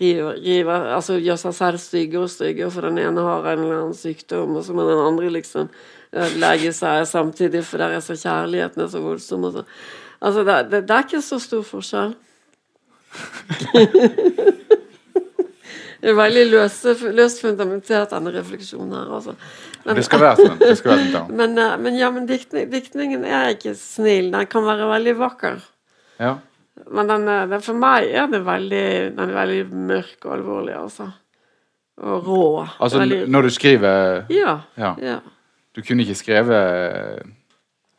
[0.00, 3.80] river, river, altså gjør seg selv styggere og styggere, for den ene har en eller
[3.82, 5.68] annen sykdom, og så må den andre liksom
[6.14, 9.46] ødelegge seg samtidig, for der er så kjærligheten er så voldsom.
[9.54, 9.64] Så.
[10.20, 12.14] Altså, det, det, det er ikke så stor forskjell.
[16.00, 19.08] Det er veldig løse, løst fundamentert, denne refleksjonen her.
[19.18, 19.34] Altså.
[19.84, 20.54] Men, det skal være sånn.
[20.62, 21.32] Det skal være sånn.
[21.40, 24.30] men, eh, men ja, men diktning, diktningen er ikke snill.
[24.32, 25.58] Den kan være veldig vakker.
[26.22, 26.38] Ja.
[26.88, 28.84] Men den, er- den, for meg er den veldig,
[29.18, 31.10] den er veldig mørk og alvorlig, altså.
[32.00, 32.40] Og rå.
[32.80, 34.94] Altså, veldig, når du skriver ja, Ja.
[35.04, 35.18] ja.
[35.76, 37.22] Du kunne ikke skrevet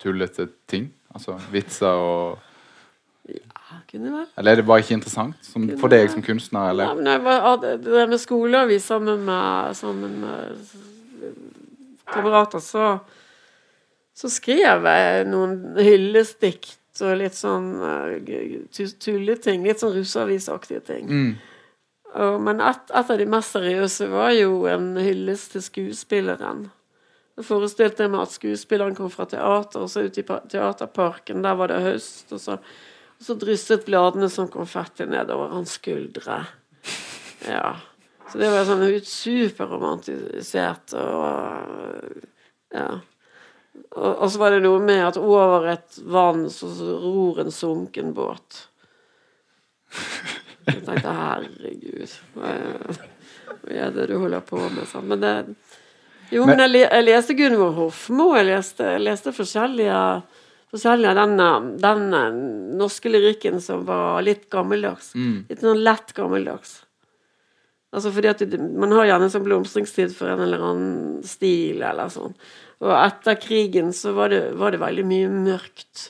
[0.01, 0.89] tullete ting?
[1.15, 2.39] Altså vitser og
[3.29, 4.27] ja, Kunne vel.
[4.37, 6.71] Eller er det bare ikke interessant som, for deg som kunstner?
[6.73, 6.93] Eller?
[6.97, 10.55] men jeg var, det der med skoleavis sammen med, sammen med
[12.11, 12.97] kamerater, så
[14.21, 19.63] så skrev jeg noen hyllestikt og litt sånn uh, tulleting.
[19.65, 21.07] Litt sånn russeavisaktige ting.
[21.07, 21.31] Mm.
[22.11, 26.67] Og, men et, et av de mest seriøse var jo en hyllest til skuespilleren.
[27.41, 31.71] Jeg forestilte meg at skuespilleren kom fra teater, og så ut i teaterparken, der var
[31.71, 32.59] det høst, og så,
[33.17, 36.43] og så drysset bladene som konfetti nedover hans skuldre.
[37.49, 37.79] Ja.
[38.29, 42.29] Så det var sånn superromantisert og
[42.77, 42.91] Ja.
[43.95, 47.51] Og, og så var det noe med at over et vann så, så ror en
[47.51, 48.67] sunken båt.
[50.67, 52.53] Jeg tenkte herregud, hva
[53.67, 54.93] er, det du holder på med?
[55.07, 55.33] Men det
[56.31, 59.97] Jo, men, jeg, jeg leste Gunvor Hofmo, jeg leste, jeg leste forskjellige
[60.71, 62.35] forskjellige av den, den eh,
[62.79, 65.09] norske lyrikken som var litt gammeldags.
[65.19, 65.41] Mm.
[65.49, 66.77] Litt sånn lett gammeldags.
[67.91, 71.83] Altså fordi at du, Man har gjerne en sånn blomstringstid for en eller annen stil
[71.83, 72.31] eller sånn.
[72.79, 76.05] Og etter krigen så var det, var det veldig mye mørkt.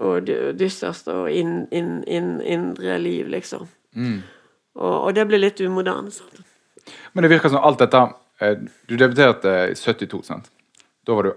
[0.00, 3.68] Og dy- dystert og inn, inn, inn, indre liv, liksom.
[3.94, 4.18] Mm.
[4.74, 6.10] Og, og det ble litt umoderne.
[6.10, 6.42] Sant?
[7.14, 8.02] Men det virker som alt dette
[8.40, 10.50] Du debuterte i 72, sant?
[11.06, 11.32] Da var du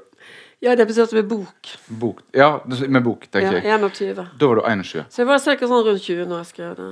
[0.64, 1.72] Jeg debuterte med bok.
[2.00, 3.80] bok Ja, med bok, Ja, tenker jeg.
[3.82, 4.28] 21.
[4.40, 5.06] Da var du 21.
[5.10, 5.68] Så jeg var ca.
[5.68, 6.92] sånn rundt 20 når jeg skrev det.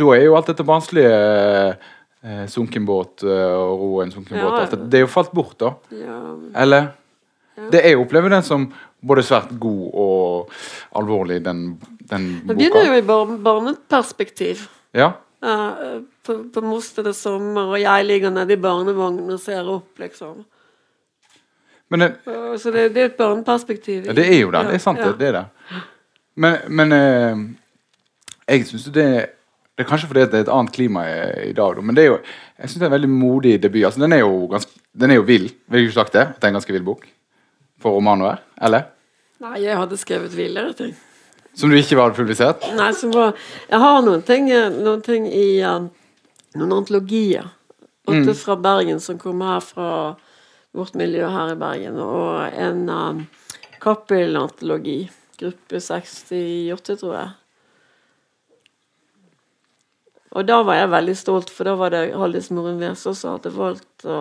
[0.00, 1.12] Da er jo alt dette barnslige
[2.24, 5.58] eh, sunken båt eh, og ro en sunken Ja, båt det, er jo falt bort,
[5.60, 5.74] da.
[5.92, 6.20] Ja,
[6.64, 6.88] Eller?
[7.56, 7.68] Ja.
[7.72, 8.72] Det Jeg opplever den som
[9.06, 10.50] både svært god og
[10.96, 11.78] alvorlig, den,
[12.10, 14.66] den Det begynner jo i bar barneperspektiv.
[14.96, 15.12] Ja.
[15.44, 19.92] Eh, på, på Mosted det sommer, og jeg ligger nede i barnevognen og ser opp,
[20.02, 20.44] liksom.
[21.88, 22.08] Men det,
[22.58, 24.06] Så det, det er et barneperspektiv.
[24.08, 24.64] ja, det er jo det.
[24.66, 25.12] Det er sant, Ja.
[25.12, 25.28] det.
[25.28, 25.82] er det.
[26.36, 27.44] Men, men eh,
[28.48, 29.06] jeg syns det
[29.76, 31.02] Det er kanskje fordi det er et annet klima
[31.44, 32.18] i, dag, men det er jo
[32.58, 33.84] jeg synes det er en veldig modig debut.
[33.84, 35.50] Altså, den er jo ganske, den er jo vill.
[35.68, 36.22] Vil du ikke sagt det?
[36.30, 37.02] At det er en ganske vill bok?
[37.84, 38.30] For romanen å?
[38.64, 38.86] Eller?
[39.44, 40.94] Nei, jeg hadde skrevet villere ting.
[41.52, 42.64] Som du ikke hadde publisert?
[42.76, 43.34] Nei, som var
[43.68, 44.48] Jeg har noen ting,
[44.80, 45.90] noen ting i um,
[46.58, 47.48] noen antologier.
[48.06, 48.34] Åtte Mm.
[48.38, 49.88] fra Bergen som kommer her fra
[50.74, 51.96] vårt miljø her i Bergen.
[51.98, 53.26] Og en um,
[53.82, 55.10] Cappelen-antologi.
[55.40, 57.30] Gruppe 68, tror jeg.
[60.36, 63.52] Og da var jeg veldig stolt, for da var det Haldis Moren Vesaas som hadde
[63.54, 64.16] valgt å,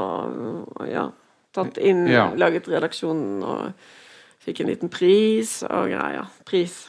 [0.88, 1.10] ja,
[1.56, 2.30] tatt inn, Ja.
[2.36, 3.74] laget redaksjonen og
[4.46, 6.28] fikk en liten pris og greier.
[6.46, 6.86] Pris.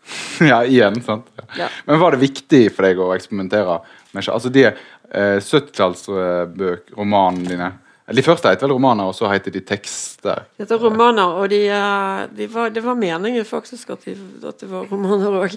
[0.40, 1.26] ja, igjen, sant?
[1.58, 1.68] Ja.
[1.86, 3.80] Men var det viktig for deg å eksperimentere
[4.12, 7.70] med Altså de eh, 70-tallsromanene dine
[8.10, 10.40] De første heter vel romaner, og så heter de tekster.
[10.58, 14.16] Det heter romaner, og de, eh, de var, det var meningen faktisk at, de,
[14.48, 15.54] at det var romaner òg.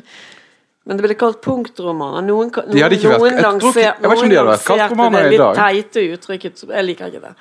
[0.86, 2.22] Men det ble kalt punktromaner.
[2.28, 3.98] Noen, noen, De hadde ikke vært- noen ikke- ikke lanserte
[5.16, 6.56] det litt teite uttrykket.
[6.70, 7.34] Jeg liker ikke det.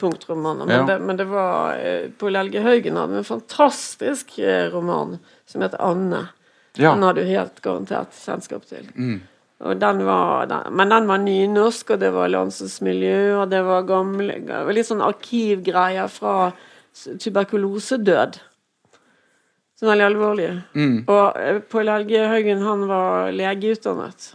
[0.00, 0.66] Punktromaner.
[0.66, 0.84] Men, Ja.
[0.86, 5.74] det, men det var eh, Pål Helge Haugen hadde en fantastisk eh, roman som het
[5.80, 6.28] Anne.
[6.76, 6.92] Ja.
[6.94, 8.86] Den har du helt garantert kjennskap til.
[8.94, 9.20] Mm.
[9.60, 13.88] Den var, den, men den var nynorsk, og det var landsens miljø, og det var
[13.88, 16.52] gamle det var Litt sånn arkivgreier fra
[16.96, 18.38] tuberkulosedød.
[19.76, 20.54] Som er veldig alvorlige.
[20.76, 20.96] Mm.
[21.08, 24.32] Og eh, Pål Helge Haugen, han var legeutdannet.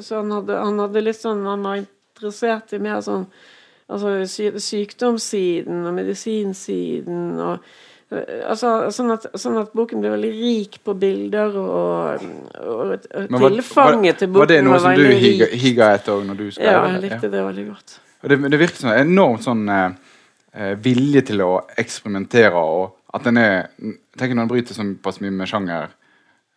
[0.00, 3.24] Så han hadde, han hadde litt sånn Han var interessert i mer sånn
[3.88, 4.18] Altså
[4.60, 7.70] sykdomssiden og medisinsiden og
[8.08, 12.22] Altså, sånn at, sånn at boken ble veldig rik på bilder, og,
[12.56, 16.22] og, og var, tilfanget til boken var det noe som du higa, higa etter òg
[16.30, 17.98] når du skrev Ja, jeg likte det veldig godt.
[18.22, 20.14] Og det, det virker som en enormt sånn eh,
[20.56, 23.68] eh, vilje til å eksperimentere, og at den er
[24.18, 25.92] Tenk Når den bryter såpass mye med sjanger,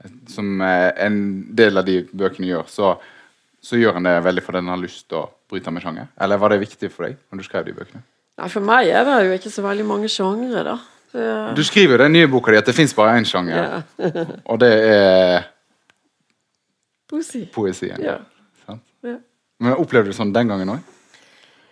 [0.02, 1.20] eh, som eh, en
[1.52, 2.94] del av de bøkene gjør, så,
[3.60, 6.08] så gjør den det veldig fordi den har lyst til å bryte med sjanger?
[6.16, 8.02] Eller var det viktig for deg når du skrev de bøkene?
[8.40, 10.80] Nei, For meg er det jo ikke så veldig mange sjangre, da.
[11.12, 13.82] Du skriver jo i den nye boka di at det fins bare én sjanger, ja.
[14.52, 15.50] og det er
[17.12, 17.46] Poesi.
[17.52, 18.00] poesien.
[18.00, 18.20] Ja.
[19.04, 19.18] Ja.
[19.60, 20.98] Men opplevde du sånn den gangen òg?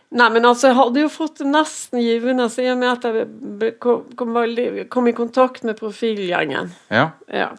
[0.10, 3.76] Nei, men altså, jeg hadde jo fått nesten givende så i og med at jeg
[3.82, 6.72] kom, kom, i kontakt med profilgjengen.
[6.90, 7.12] Ja.
[7.30, 7.52] Ja.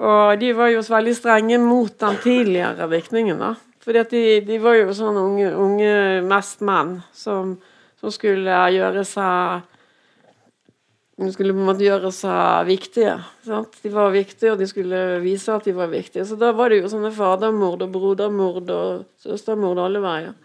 [0.00, 3.54] Og de var jo veldig strenge mot den tidligere diktningen, da.
[3.90, 5.92] At de, de var jo sånne unge, unge
[6.26, 7.54] mest menn som,
[8.02, 9.69] som skulle gjøre seg
[11.26, 13.14] de skulle på en måte gjøre seg viktige.
[13.44, 13.74] Sant?
[13.82, 16.24] De var viktige, og de skulle vise at de var viktige.
[16.24, 20.36] Så da var det jo sånne fadermord og brodermord og søstermord alle veier.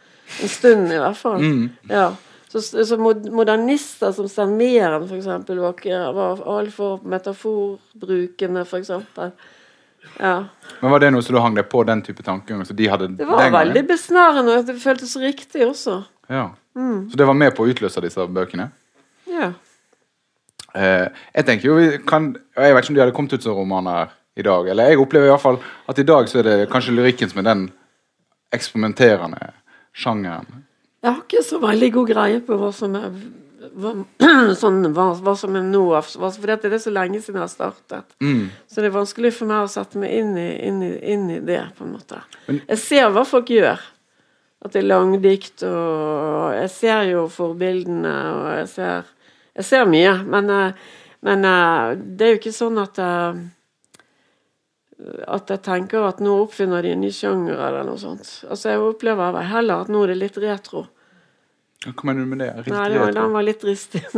[0.42, 1.40] En stund, i hvert fall.
[1.40, 1.70] Mm.
[1.92, 2.10] Ja.
[2.52, 9.32] Så, så modernister som Sten f.eks., var, var altfor metaforbrukende, for eksempel.
[10.20, 10.46] Ja.
[10.80, 13.26] Men var det noe som du hang deg på den type tanken som de Det
[13.28, 16.04] var veldig besnærende, og det føltes riktig også.
[16.28, 16.50] Ja.
[16.76, 17.10] Mm.
[17.12, 18.70] Så det var med på å utløse disse bøkene?
[19.30, 19.54] Ja.
[20.76, 21.08] Eh,
[21.38, 24.10] jeg tenker jo vi kan, Jeg vet ikke om de hadde kommet ut som romaner
[24.36, 24.68] i dag.
[24.68, 27.40] Eller jeg opplever i hvert fall at i dag så er det kanskje lyrikken som
[27.40, 27.66] er den
[28.56, 29.52] eksperimenterende
[29.96, 30.64] sjangeren.
[31.04, 33.10] Jeg har ikke så veldig god greie på hva som er
[33.76, 33.92] hva,
[34.62, 35.82] sånn, hva, hva som er nå.
[35.90, 36.04] hva-
[36.36, 38.16] For det er så lenge siden jeg har startet.
[38.22, 38.50] Mm.
[38.70, 41.40] Så det er vanskelig for meg å sette meg inn i, inn i, inn i
[41.46, 42.22] det, på en måte.
[42.48, 43.80] Men- jeg ser hva folk gjør.
[44.66, 49.10] At det er langdikt, og jeg ser jo forbildene, og jeg ser,
[49.56, 50.14] jeg ser mye.
[50.28, 50.72] Men, eh,
[51.26, 53.46] men eh, det er jo ikke sånn at jeg,
[55.28, 58.28] at jeg tenker at nå oppfinner de en ny sjanger eller noe sånt.
[58.50, 60.86] Altså Jeg opplever heller at nå er det litt retro.
[61.86, 62.50] Hva mener du med det?
[62.58, 63.22] Riktig Nei, det var, retro.
[63.22, 64.02] den var litt ristig.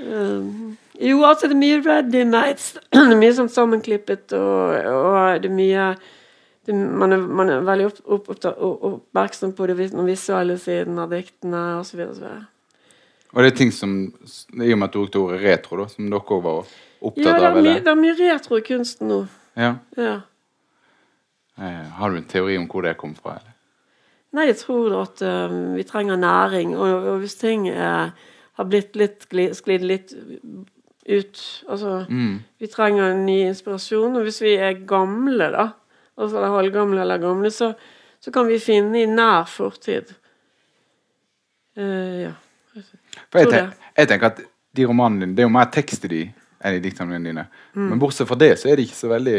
[0.00, 2.22] um, jo, altså det er mye ready.
[2.94, 5.84] Det er mye sånn sammenklippet, og, og det er mye
[6.74, 11.10] man, er, man er veldig opp, opp, opp, oppmerksom på det, den visuelle siden av
[11.14, 12.00] diktene osv.
[13.30, 13.92] Og det er ting som
[14.58, 16.64] I og med at du brukte ordet retro, da, som dere var
[17.00, 17.54] opptatt Ja, det er, av?
[17.54, 17.84] Ja, Eller?
[17.86, 19.20] det er mye retro i kunsten nå.
[19.56, 19.74] Ja.
[19.96, 20.16] Ja.
[21.60, 23.36] Eh, har du en teori om hvor det kom fra?
[23.38, 23.54] Eller?
[24.32, 28.10] Nei, jeg tror at um, vi trenger næring, og, og hvis ting eh,
[28.60, 29.26] har blitt litt
[29.58, 30.14] sklidd litt
[31.10, 32.42] ut Altså, Mm.
[32.60, 35.64] vi trenger en ny inspirasjon, og hvis vi er gamle, da,
[36.20, 37.72] altså det halvgamle eller gamle, så,
[38.20, 40.12] så kan vi finne i nær fortid.
[41.78, 42.34] Uh, ja.
[42.74, 42.84] Jeg,
[43.32, 44.42] Tror tenk, jeg tenker at
[44.76, 46.20] de romanene dine Det er jo mer tekst i de
[46.60, 47.46] enn i diktene dine.
[47.74, 47.88] Mm.
[47.92, 49.38] Men bortsett fra det, så er de ikke så veldig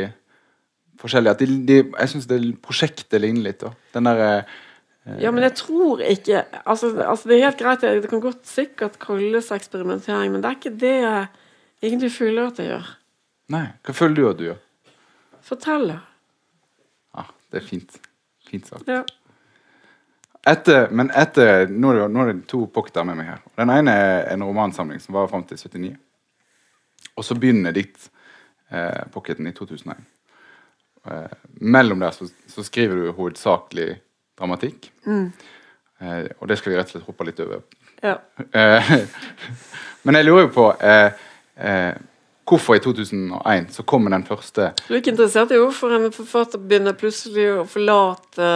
[1.02, 1.36] forskjellige.
[1.36, 2.28] At de, de, jeg syns
[2.64, 3.62] prosjektet ligner litt.
[3.62, 3.72] da.
[3.96, 8.10] Den der, eh, ja, men jeg tror ikke altså, altså Det er helt greit, det
[8.10, 11.24] kan godt sikkert kalles eksperimentering, men det er ikke det jeg
[11.82, 12.92] egentlig føler at jeg gjør.
[13.52, 14.60] Nei, hva føler du at du gjør?
[15.42, 15.98] Fortelle.
[17.52, 17.98] Det er fint.
[18.48, 18.88] Fint sagt.
[18.88, 19.04] Ja.
[20.48, 23.44] Etter, men etter, nå er, det, nå er det to pocketer med meg her.
[23.60, 25.92] Den ene er en romansamling som var fram til 79.
[27.20, 28.08] Og så begynner ditt
[28.72, 30.02] eh, pocketen i 2001.
[31.06, 33.90] Eh, mellom der så, så skriver du hovedsakelig
[34.40, 34.90] dramatikk.
[35.06, 37.62] Eh, og det skal vi rett og slett hoppe litt over.
[38.02, 38.18] ja.
[38.58, 38.96] Eh,
[40.04, 41.22] men jeg lurer jo på eh,
[41.62, 41.94] eh,
[42.52, 46.60] hvorfor i 2001 så kommer den første Du er ikke interessert i hvorfor en forfatter
[46.62, 48.48] begynner plutselig å forlate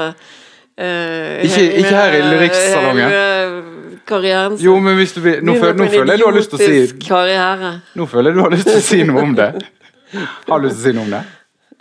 [0.77, 3.09] eh, Ikke- ikke her i lyrikksalongen.
[3.09, 3.63] hele
[4.05, 4.65] Karrieren sin.
[4.65, 6.61] Jo, men hvis du vil Nå, føler, nå føler jeg du har lyst til å
[6.67, 7.71] si karriere.
[7.95, 9.47] Nå føler jeg du har lyst til å si noe om det.
[10.49, 11.23] Har du lyst til å si noe om det?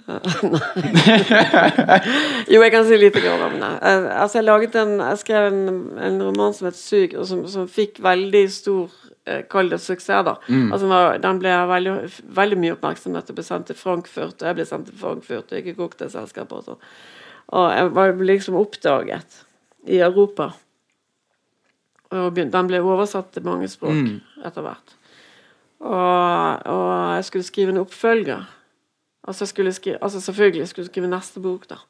[2.53, 3.71] Jo, jeg kan si lite grann om det.
[3.81, 5.61] Eh, altså, jeg, en, jeg skrev en,
[6.09, 8.89] en roman som het 'Syk', og som, som fikk veldig stor eh,
[9.49, 10.35] Kall det suksess, da.
[10.73, 11.93] Altså, den den ble veldig,
[12.37, 15.57] veldig mye oppmerksomhet og ble sendt til Frankfurt, og jeg ble sendt til Frankfurt og
[15.57, 16.83] gikk i cocktailselskaper og sånn.
[17.57, 19.39] Og jeg var liksom oppdaget
[19.89, 20.51] i Europa.
[22.15, 23.97] Og den ble oversatt til mange språk
[24.45, 24.95] etter hvert.
[25.81, 28.45] Og, og jeg skulle skrive en oppfølger.
[29.25, 31.81] Altså, jeg skulle skrive, altså selvfølgelig jeg skulle skrive neste bok, da.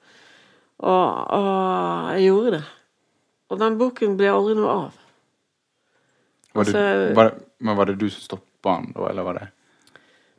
[0.79, 2.65] Og, og jeg gjorde det.
[3.51, 5.01] Og den boken ble aldri noe av.
[6.55, 9.35] Var det, Altså- var, det- men var det du som stoppa den, da, eller var
[9.41, 9.49] det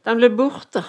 [0.06, 0.84] Den ble borte.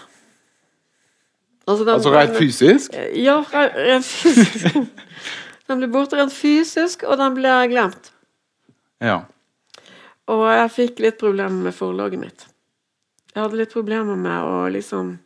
[1.66, 2.92] Altså, den- Altså rent fysisk?
[3.14, 4.74] Ja, re- rent fysisk.
[5.68, 8.12] den ble borte rent fysisk, og den ble glemt.
[9.02, 9.22] Ja.
[10.28, 12.46] Og jeg fikk litt problemer med forlaget mitt.
[13.34, 15.18] Jeg hadde litt problemer med å liksom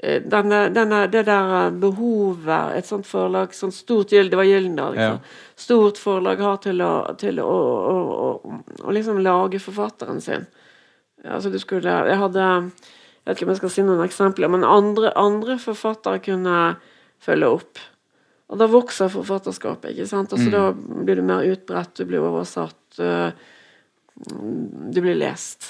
[0.00, 4.96] denne, denne, Det der behovet et sånt forlag sånn stort Det var Gyldendal.
[4.96, 5.10] Ja.
[5.10, 5.42] Liksom.
[5.60, 10.46] Stort forlag har til å, til å, å, å, liksom lage forfatteren sin.
[11.24, 14.64] Altså du skulle Jeg hadde Jeg vet ikke om jeg skal si noen eksempler, men
[14.64, 16.56] andre, andre forfattere kunne
[17.20, 17.84] følge opp.
[18.50, 20.32] Og da vokser forfatterskapet, ikke sant?
[20.32, 23.30] Altså Da blir du mer utbredt, du blir oversatt, øh,
[24.90, 25.68] du blir lest.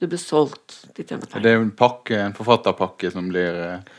[0.00, 0.82] Du blir solgt.
[0.96, 3.92] De tjener Det er en pakke, en forfatterpakke som blir eh,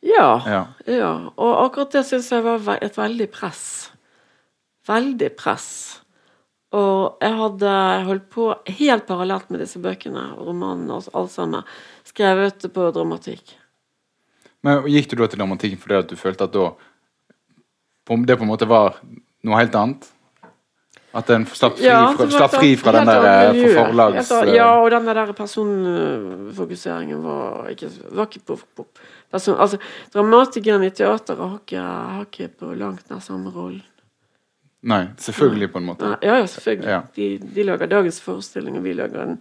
[0.00, 0.28] Ja.
[0.46, 0.60] Ja.
[0.88, 1.14] ja.
[1.36, 3.64] Og akkurat det syns jeg var et veldig press.
[4.88, 5.70] Veldig press.
[6.70, 7.72] Og jeg hadde
[8.06, 8.46] holdt på
[8.78, 11.66] helt parallelt med disse bøkene, romanene og alt sammen,
[12.06, 13.56] skrevet på dramatikk.
[14.64, 16.70] Men gikk du da til dramatikken fordi at du følte at da
[18.10, 18.98] det på en måte var
[19.46, 20.08] noe helt annet?
[21.12, 24.28] At den slapp fri Ja, fra, slapp fri fra den der eh, forlags...
[24.30, 28.86] Annet- eh, Ja, og den der personfokuseringen var ikke, var ikke på, på
[29.30, 29.80] person, Altså,
[30.14, 33.82] dramatikeren i teateret har ikke, har ikke på langt nær samme rolle.
[34.86, 36.06] Nei, selvfølgelig, på en måte.
[36.12, 36.88] Nei, Ja, ja, selvfølgelig.
[36.94, 37.00] Ja.
[37.16, 37.26] De,
[37.58, 39.34] de lager dagens forestilling, og vi lager en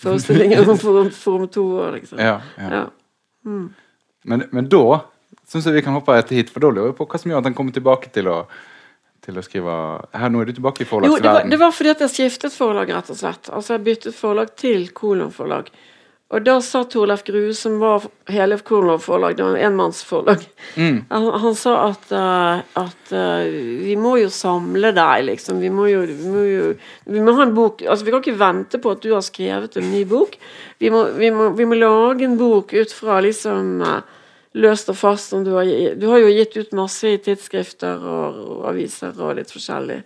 [0.00, 2.18] forestilling om for, for om to år, liksom.
[2.22, 2.70] Ja, ja.
[2.78, 2.86] Ja.
[4.26, 5.00] Men, men da
[5.46, 7.42] syns jeg vi kan hoppe etter hit, for da lurer jeg på hva som gjør
[7.42, 8.40] at den kommer tilbake til å
[9.26, 9.74] til å skrive
[10.14, 12.54] Her, Nå er du tilbake i Jo, det var, det var fordi at jeg skiftet
[12.54, 13.50] forlag, rett og slett.
[13.50, 15.70] Altså, jeg byttet forlag til kolonforlag.
[16.34, 18.02] Og da sa Torleif Grue, som var
[18.34, 20.42] hele kolonforlag, det var en enmannsforlag,
[20.76, 21.04] Mm.
[21.10, 23.46] han, han sa at, uh, at uh,
[23.86, 25.60] vi må jo samle deg, liksom.
[25.62, 26.64] Vi må jo, vi må jo
[27.06, 29.78] Vi må ha en bok Altså, vi kan ikke vente på at du har skrevet
[29.78, 30.34] en ny bok.
[30.82, 34.15] Vi må, vi må, vi må lage en bok ut fra liksom eh,
[34.56, 35.98] løst og fast som du har gitt.
[36.00, 40.00] Du har jo gitt ut masse i tidsskrifter og, og aviser og litt forskjellig.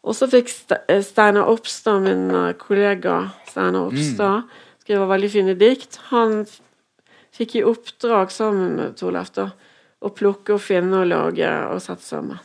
[0.00, 0.52] Og så fikk
[0.88, 4.48] eh, Steinar Opstad, min eh, kollega Steinar Opstad,
[4.84, 5.98] skriver veldig fine dikt.
[6.12, 6.44] Han
[7.36, 9.50] fikk i oppdrag sammen med Torleif da,
[10.00, 12.40] å plukke og finne og lage og sette sammen.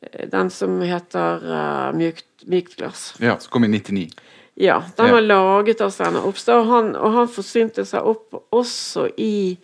[0.00, 3.12] Eh, Den som heter uh, mykt, mykt glass.
[3.20, 4.08] Ja, som kom i 99.
[4.56, 5.12] Ja, den Ja.
[5.12, 9.58] var laget av Steinar Opstad, og han, og han forsynte seg opp også i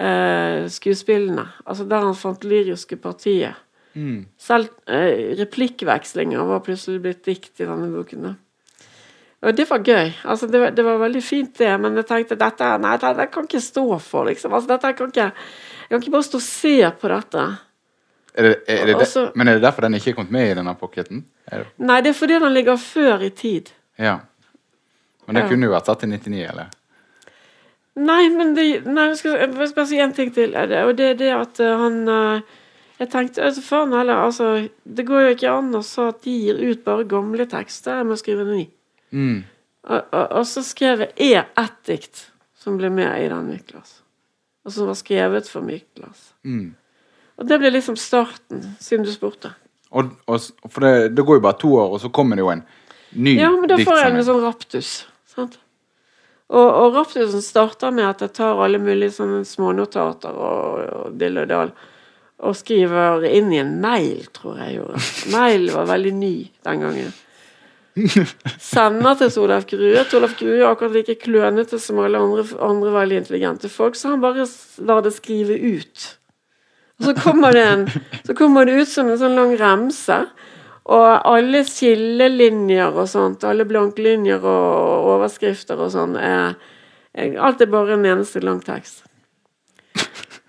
[0.00, 1.44] eh, skuespillene.
[1.66, 3.54] Altså der han fant lyriske partier.
[3.94, 4.26] Mm.
[4.38, 8.22] Selv eh, replikkvekslinger var plutselig blitt dikt i denne boken.
[8.26, 8.34] da.
[9.46, 10.10] Og det var gøy.
[10.24, 13.30] Altså, det, var, det var veldig fint, det, men jeg tenkte dette Nei, dette jeg
[13.30, 14.52] kan ikke stå for, liksom.
[14.56, 15.30] Altså, dette kan ikke,
[15.86, 17.46] jeg kan ikke bare stå og se på dette.
[18.36, 20.54] Er det, er det, Også, men er det derfor den ikke er kommet med i
[20.58, 21.22] denne pocketen?
[21.48, 23.70] Det, Nei, det er fordi den ligger før i tid.
[24.00, 24.18] Ja.
[25.26, 26.70] Men det kunne jo vært satt i 99, eller?
[27.96, 30.54] Nei, men det, nei, jeg, skal, jeg skal si en ting til.
[30.54, 32.54] Og det er det at eh, han eh,
[33.00, 36.34] Jeg tenkte altså, faen heller, altså Det går jo ikke an å si at de
[36.44, 38.02] gir ut bare gamle tekster.
[38.02, 38.66] Jeg må skrive ny.
[39.16, 39.44] Mm.
[39.86, 42.26] Og, og, og så skrev jeg E ett dikt
[42.60, 44.00] som ble med i den Miklas.
[44.66, 46.32] Og som var skrevet for Miklas.
[46.44, 46.74] Mm.
[47.36, 49.52] Og det ble liksom starten, siden du spurte.
[49.96, 52.52] Og, og, for det, det går jo bare to år, og så kommer det jo
[52.52, 52.64] en
[53.10, 54.90] ny Ja, men da får jeg en sånn raptus.
[55.30, 55.58] Sant?
[56.46, 61.42] Og, og raptusen starter med at jeg tar alle mulige sånne smånotater og, og dill
[61.42, 61.72] og dal.
[62.36, 65.04] og skriver inn i en mail, tror jeg gjorde.
[65.32, 66.34] Mail var veldig ny
[66.68, 67.14] den gangen.
[68.60, 70.04] Sender til Torleif Grue.
[70.10, 74.22] Torleif Grue er akkurat like klønete som alle andre, andre veldig intelligente folk, så han
[74.24, 74.46] bare
[74.84, 76.06] lar det skrive ut.
[77.00, 77.86] Og så kommer det, en,
[78.24, 80.20] så kommer det ut som en sånn lang remse.
[80.86, 86.54] Og alle skillelinjer og sånt, alle blanklinjer og overskrifter og sånn, er,
[87.16, 89.02] er Alt er bare en eneste lang tekst.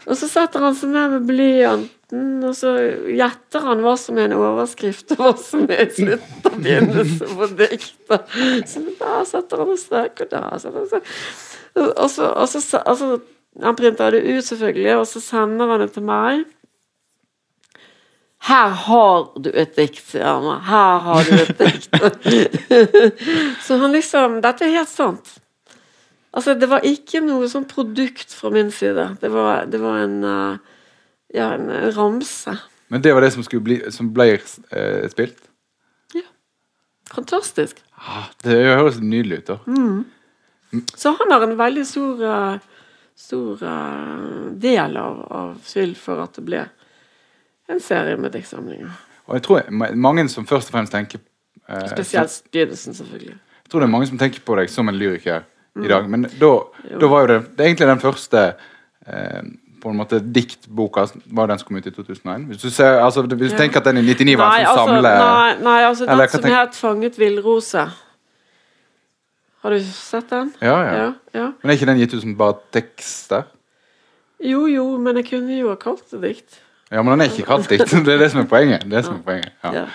[0.07, 2.73] Og så setter han seg ned med blyanten, og så
[3.11, 7.49] gjetter han hva som er en overskrift, og hva som er slutt og begynnelse på
[7.59, 8.37] diktet.
[8.71, 11.09] Så der setter han en strek, og der setter han strek.
[11.81, 13.17] Og så, og så, og så
[13.57, 16.43] Han printer det ut, selvfølgelig, og så sender han det til meg.
[18.47, 20.61] Her har du et dikt, sier han.
[20.67, 21.89] Her har du et dikt.
[23.65, 25.33] så han liksom Dette er helt sant.
[26.31, 29.09] Altså, det var ikke noe sånn produkt fra min side.
[29.21, 30.73] Det var, det var en eh,
[31.35, 32.53] Ja, en, ramse.
[32.87, 35.41] Men det var det som, bli, som ble eh, spilt?
[37.07, 37.79] Fantastisk.
[37.95, 39.57] Ah, det høres nydelig ut, da.
[39.67, 40.81] Mm.
[40.95, 42.65] Så han har en veldig stor eh,
[43.17, 46.59] Stor eh, del av, av skyld for at det ble
[47.69, 48.89] en serie med diktsamlinger.
[49.27, 51.19] Og jeg tror mange som først og fremst tenker
[51.69, 53.35] eh, Spesielt begynnelsen, selvfølgelig.
[53.63, 55.41] Jeg tror det er mange som tenker på deg som en lyriker
[55.77, 55.85] Mm.
[55.85, 56.09] i dag.
[56.09, 56.49] Men da,
[57.01, 58.43] da var jo det, det er egentlig den første
[59.07, 59.41] eh,
[59.81, 61.03] på en måte diktboka
[61.37, 62.47] var den som kom ut i 2001.
[62.49, 64.85] Hvis du, ser, altså, hvis du tenker at den i 99 var en som altså,
[64.95, 65.11] samle...
[65.21, 67.85] nei, nei, altså den som tenk- het 'Fanget villrose'.
[69.61, 70.53] Har du sett den?
[70.61, 70.95] Ja, ja.
[70.95, 71.45] ja, ja.
[71.61, 73.43] Men er ikke den gitt ut som bare tekster?
[74.39, 76.59] Jo, jo, men jeg kunne jo ha kalt det dikt.
[76.91, 77.91] Ja, men den er ikke kalt dikt.
[77.91, 78.85] Det er det som er poenget.
[78.87, 79.53] Det er som er poenget.
[79.63, 79.85] Ja.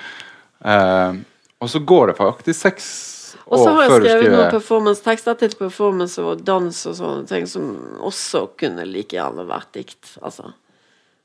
[0.62, 1.20] Eh,
[1.62, 2.86] og så går det faktisk seks
[3.47, 7.68] Og så har jeg skrevet noen performance-tekster til performance og dans og sånne ting som
[8.03, 10.16] også kunne like gjerne vært dikt.
[10.22, 10.53] Altså,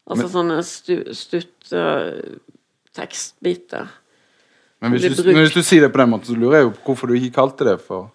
[0.07, 2.21] altså Men- sånne stu, stutt uh.
[4.81, 6.71] Men hvis, du, men hvis du sier det på den måten, så lurer jeg jo
[6.73, 8.09] på hvorfor du ikke kalte det for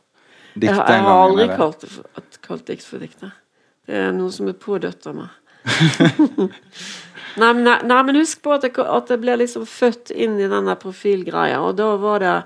[0.54, 0.92] dikt den gangen.
[0.94, 1.56] jeg har aldri eller?
[1.56, 3.22] kalt, det for, kalt dikt for dikt.
[3.86, 5.30] Det er noe som er pådødt av meg.
[7.40, 10.50] Nei, nei, nei, men husk på at jeg, at jeg ble liksom født inn i
[10.50, 12.36] den profilgreia, og da var det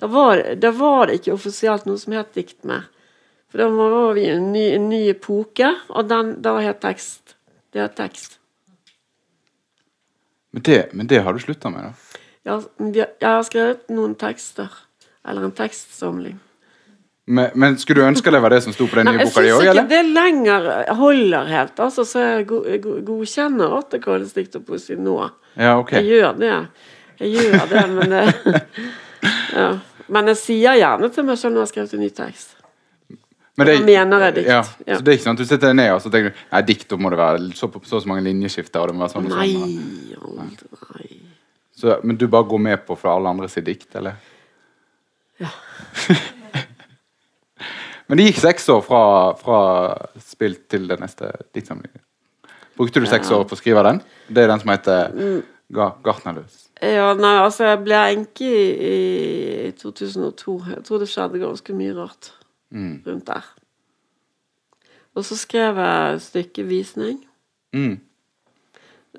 [0.00, 2.86] da var, da var det ikke offisielt noe som het dikt mer.
[3.52, 7.34] For da var vi i en ny, en ny epoke, og den, da het tekst.
[7.74, 8.38] Det het tekst.
[10.56, 12.22] Men det, men det har du slutta med, da?
[12.48, 12.64] Jeg,
[12.96, 14.72] jeg har skrevet noen tekster.
[15.28, 16.38] Eller en tekstsamling.
[17.30, 19.42] Men, men skulle du ønske det var det som sto på den nye jeg boka
[19.44, 20.64] di syns òg, ikke det lenger
[20.98, 21.82] holder helt.
[21.84, 25.18] Altså, så jeg go go godkjenner at det kalles dikt og poesi nå.
[25.54, 25.92] Ja, ok.
[26.00, 26.56] Jeg gjør det.
[27.20, 28.24] Jeg gjør det, men det
[29.60, 29.68] ja.
[30.10, 32.56] Men jeg sier gjerne til meg selv når jeg har skrevet en ny tekst.
[33.60, 34.48] Men det, mener jeg dikt.
[34.50, 34.96] Ja, Ja.
[34.96, 36.88] Så det er ikke sånn at du sitter ned og så tenker du, nei, dikt
[36.90, 38.80] da må det være så, så, så mange linjeskifter.
[38.82, 40.50] Og det må være sånn og Nei, sånn.
[40.50, 41.20] aldri.
[41.76, 44.18] Så, men du bare går med på for alle andre sitt dikt, eller?
[45.40, 45.48] Ja.
[48.10, 49.00] Men det gikk seks år fra,
[49.38, 49.58] fra
[50.20, 52.02] spill til det neste diktsamlingen.
[52.76, 53.36] Brukte du seks Ja.
[53.38, 54.02] år på å skrive den?
[54.28, 56.66] Det er den som heter Ga Gartnerløs.
[56.82, 60.54] Ja, nei, altså, jeg ble enke i, i 2002.
[60.74, 62.32] Jeg tror det skjedde ganske mye rart
[62.72, 63.02] Mm.
[63.06, 63.44] rundt der.
[65.18, 67.16] Og så skrev jeg stykkevisning.
[67.74, 68.00] Mm.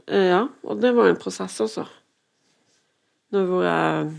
[0.08, 1.84] Eh, Ja, og det var en prosess også.
[3.32, 4.14] Nå hvor jeg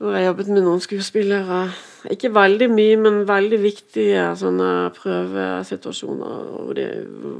[0.00, 1.62] hvor jeg jobbet med noen skuespillere.
[2.10, 6.86] Ikke veldig mye, men veldig viktige sånne prøvesituasjoner hvor, de,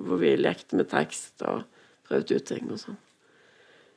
[0.06, 1.62] hvor vi lekte med tekst og
[2.10, 2.98] prøvde ut ting og sånn.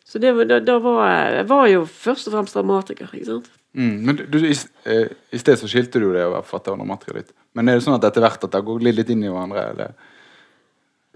[0.07, 3.51] Så det, da, da var jeg Jeg var jo først og fremst dramatiker, ikke sant?
[3.73, 3.93] Mm.
[4.05, 4.55] Men du, i,
[4.85, 7.35] eh, I sted så skilte du det å være forfatter og dramatiker litt.
[7.57, 9.63] Men er det sånn at etter hvert at det går litt, inn i hverandre?
[9.73, 9.95] Eller?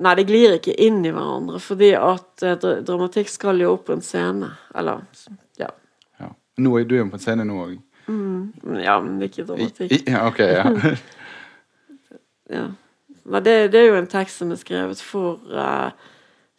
[0.04, 3.96] Nei, det glir ikke inn i hverandre, fordi at eh, dramatikk skal jo opp på
[3.96, 4.52] en scene.
[4.76, 5.06] Eller.
[6.58, 7.78] Nå er du er jo på en scene nå òg.
[8.08, 10.08] Men Ja, men ikke dramatikk.
[10.08, 10.66] Ja, ok, ja.
[12.48, 12.70] Ja.
[13.28, 15.92] Men det, det er jo en tekst som er skrevet for, uh,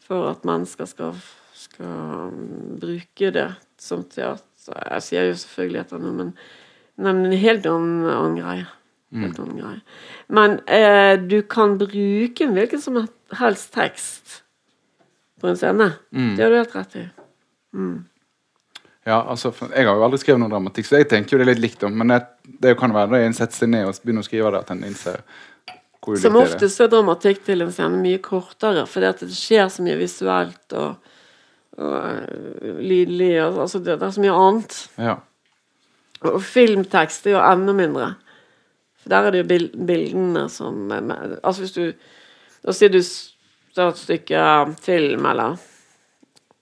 [0.05, 1.15] for at mennesker skal,
[1.57, 3.47] skal mm, bruke det
[3.81, 4.45] som teater.
[4.69, 6.35] Jeg sier jo selvfølgelig etter noe, men,
[7.01, 8.67] men en helt annen, annen greie.
[9.17, 9.81] Helt annen greie.
[10.29, 12.99] Men eh, du kan bruke en hvilken som
[13.41, 14.43] helst tekst
[15.41, 15.95] på en scene.
[16.37, 17.07] Det har du helt rett i.
[19.09, 21.55] ja altså, jeg har jo aldri skrevet noe dramatikk, så jeg tenker jo det er
[21.55, 21.95] litt likt om.
[21.97, 22.19] Men det,
[22.61, 24.85] det kan være når en setter seg ned og begynner å skrive det, at en
[24.89, 25.23] innser
[26.05, 26.51] hvor ulikt Som det er.
[26.53, 30.77] oftest er dramatikk til en scene mye kortere, fordi at det skjer så mye visuelt
[30.79, 31.15] og,
[31.79, 33.33] og øh, lydlig.
[33.47, 34.79] Og, altså det, det er så mye annet.
[35.09, 35.17] Ja.
[36.29, 38.13] Og filmtekst er jo enda mindre.
[38.99, 41.39] For der er det jo bil bildene som med.
[41.43, 41.85] Altså hvis du
[42.67, 44.41] Da sier du et stykke
[44.83, 45.61] film, eller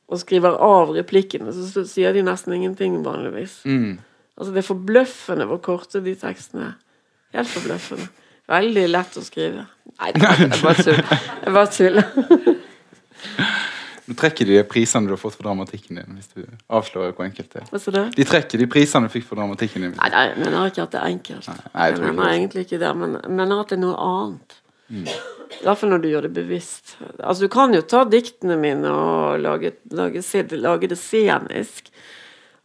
[0.07, 3.59] Og skriver av replikkene, så, så sier de nesten ingenting vanligvis.
[3.67, 3.97] Mm.
[4.37, 6.77] Altså Det er forbløffende hvor korte de tekstene er.
[7.35, 8.07] Helt forbløffende.
[8.47, 9.65] Veldig lett å skrive.
[9.97, 11.01] Nei, det jeg bare tull.
[11.43, 12.53] Jeg bare tuller.
[14.07, 17.57] Nå trekker de prisene du har fått for dramatikken din, hvis du avslører hvor enkelt
[17.57, 18.13] det er.
[18.15, 19.97] De trekker de prisene du fikk for dramatikken din.
[19.99, 21.49] Nei, nei, jeg har ikke at det enkelt.
[21.51, 24.59] Nei, jeg jeg mener egentlig ikke det, men jeg har at det noe annet.
[24.89, 26.97] Hvert fall når du gjør det bevisst.
[27.19, 30.23] Altså, du kan jo ta diktene mine og lage, lage,
[30.59, 31.91] lage det scenisk.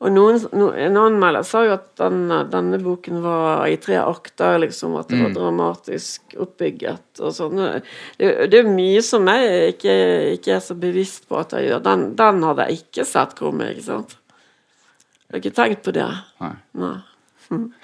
[0.01, 4.57] Og noen, no, En anmelder sa jo at denne, denne boken var i tre akter,
[4.63, 7.61] liksom, at det var dramatisk oppbygget og sånn.
[8.17, 9.95] Det, det er mye som jeg ikke,
[10.39, 11.85] ikke er så bevisst på at jeg gjør.
[11.85, 14.17] Den, den hadde jeg ikke sett komme, ikke sant?
[15.29, 16.09] Jeg har ikke tenkt på det.
[16.41, 16.55] Nei.
[16.81, 16.95] Nei.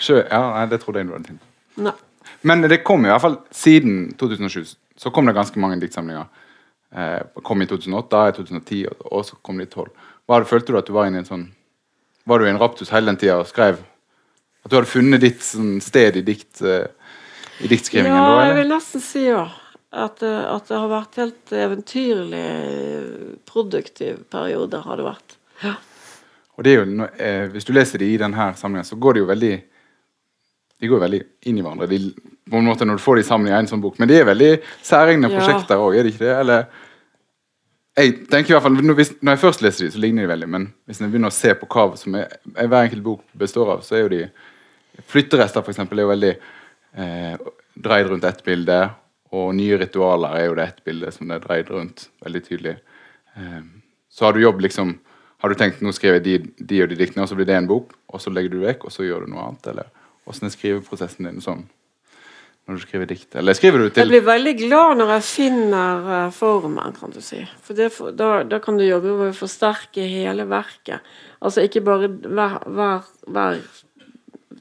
[0.01, 1.47] Sjø, ja, det trodde jeg du hadde tenkt.
[1.85, 1.93] Nei.
[2.41, 6.25] Men det kom i hvert fall siden 2007 så kom det ganske mange diktsamlinger.
[6.95, 8.80] Eh, kom i 2008, i 2010,
[9.11, 9.91] og, så kom det i 2012.
[10.28, 11.43] Hva følte du at du var inne i en sånn
[12.28, 13.78] Var du i en raptus hele den tida og skrev
[14.63, 16.88] At du hadde funnet ditt sånn, sted i, dikt, eh,
[17.63, 18.17] i diktskrivingen?
[18.17, 19.45] Ja, da, jeg vil nesten si ja.
[19.91, 22.47] At, det- at det har vært helt eventyrlig
[23.47, 25.38] produktiv periode, har det vært.
[25.63, 25.75] Ja.
[26.57, 29.19] Og det er jo, eh, Hvis du leser det i denne samlingen, så går det
[29.23, 29.53] jo veldig
[30.80, 31.99] De går veldig inn i hverandre de,
[32.49, 33.97] på en måte når du får de sammen i en sånn bok.
[33.99, 34.51] Men de er veldig
[34.86, 35.39] særegne Ja.
[35.39, 36.36] prosjekter òg, er de ikke det?
[36.43, 36.67] Eller
[37.97, 40.49] jeg tenker i hvert fall, når, jeg først leser de, så ligner de veldig.
[40.53, 43.73] Men hvis jeg begynner å se på hva som er, er hver enkelt bok består
[43.73, 44.28] av, så er jo de
[44.97, 46.32] Flytterester, eksempel, er jo veldig
[46.97, 48.78] eh, dreid rundt ett bilde.
[49.38, 52.07] Og nye ritualer er jo det ett bilde som det er dreid rundt.
[52.25, 52.73] Veldig tydelig.
[53.38, 53.59] Eh,
[54.09, 54.99] så har du jobb liksom
[55.38, 57.53] Har du tenkt nå skriver jeg de, de og de diktene, og så blir det
[57.53, 59.67] en bok, og så legger du det vekk, og så gjør du noe annet?
[59.69, 59.91] Eller
[60.28, 61.65] åssen er skriveprosessen din sånn
[62.67, 63.36] når du skriver dikt?
[63.39, 67.39] Eller skriver du Jeg blir veldig glad når jeg finner eh, formen, kan du si.
[67.63, 70.99] For det, for- da, da kan du jobbe med å forsterke hele verket.
[71.39, 73.61] Altså ikke bare hver, hver, hver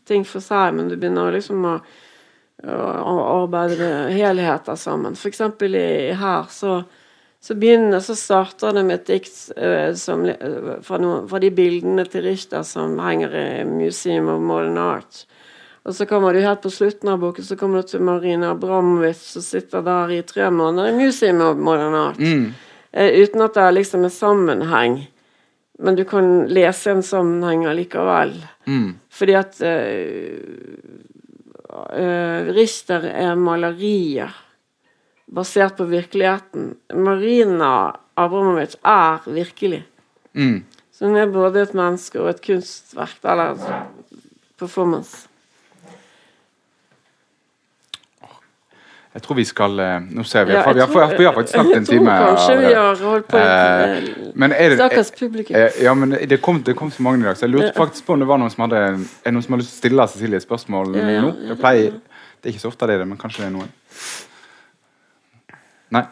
[0.06, 1.74] ting for seg, men du begynner liksom å,
[2.62, 5.16] å arbeide med helheter sammen.
[5.18, 6.76] For eksempel i, her så,
[7.42, 11.50] så begynner så starter det med et dikt eh, som, eh, fra, noen, fra de
[11.54, 15.24] bildene til Richter som henger i Museum of Modern Art.
[15.86, 19.20] Og så kommer du helt på slutten av boken Så kommer du til Marina Abramovic
[19.22, 22.18] som sitter der i tre måneder i Museum of Modern Art.
[22.92, 24.96] Eh, uten at det er liksom en sammenheng.
[25.78, 28.32] Men du kan lese en sammenheng allikevel.
[28.66, 30.40] mm, Fordi at eh,
[31.92, 34.32] eh, Richter er malerier
[35.26, 36.74] basert på virkeligheten.
[36.94, 39.84] Marina Abramovic er virkelig.
[40.32, 40.64] mm.
[40.96, 43.18] Så hun er både et menneske og et kunstverk.
[43.22, 43.58] Eller
[44.56, 45.28] performance.
[49.16, 51.54] Jeg tror vi skal eh, Nå ser vi, Ja, vi, har, tror- vi har faktisk
[51.56, 52.16] snakket en Jeg tror time.
[52.26, 55.56] kanskje vi har holdt på Eh, det, Stakkars publikum.
[55.56, 58.04] Eh, Ja, men det kom, det kom så mange i dag, så jeg lurte faktisk
[58.06, 58.82] på om det var noen som hadde
[59.24, 61.32] Er noen som har lyst til å stille Cecilie et spørsmål Ja, ja, nå?
[61.48, 61.96] Det, pleier,
[62.42, 63.72] det er ikke så ofte det er det, men kanskje det er noen.
[65.96, 66.04] Nei.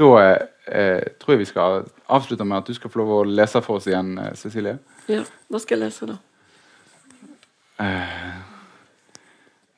[0.00, 3.60] Da eh, tror jeg vi skal avslutte med at du skal få lov å lese
[3.62, 4.78] for oss igjen, eh, Cecilie.
[5.12, 6.16] Ja, hva skal jeg lese, da?
[7.80, 8.32] Eh,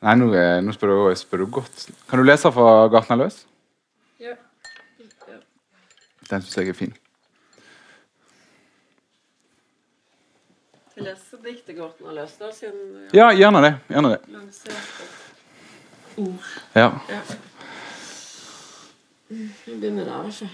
[0.02, 1.86] nei, nå, eh, nå spør, du, spør du godt.
[2.10, 3.44] Kan du lese fra 'Gartner løs'?
[4.20, 4.34] Ja.
[6.30, 6.94] Den syns jeg er fin.
[10.96, 13.72] Jeg leser diktet Gorten har løst, da, siden Ja, gjerne det.
[13.88, 14.18] Gjerne det.
[16.16, 16.44] ord.
[16.74, 16.90] Ja.
[17.08, 17.20] Ja.
[19.28, 20.50] Vi begynner der, ikke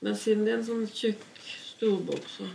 [0.00, 2.48] Men siden det er en sånn tjukk, stor bok, så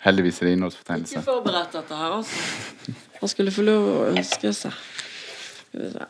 [0.00, 2.94] Heldigvis er det Ikke forberedt dette her, altså.
[3.20, 4.72] Han skulle få lov å ønske seg.
[5.70, 6.06] Skal vi se.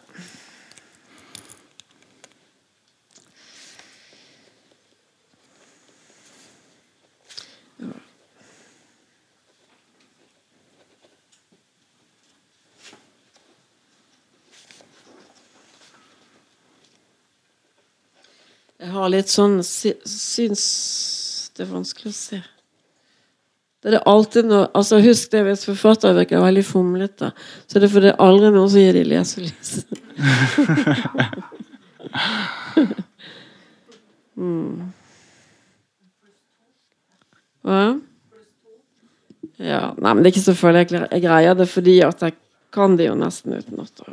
[18.80, 20.64] Jeg har litt sånn sy- syns
[21.54, 22.38] Det er vanskelig å se.
[23.80, 27.30] Det er alltid noe altså Husk det hvis forfatter virker veldig fomlete,
[27.64, 29.70] så det er for det er aldri noen som gir dem leselys.
[34.36, 34.92] mm.
[37.64, 37.80] Hva?
[39.60, 40.86] Ja, nei, men det er ikke så farlig.
[40.92, 42.36] Jeg greier det fordi at jeg
[42.72, 44.04] kan det jo nesten utenat.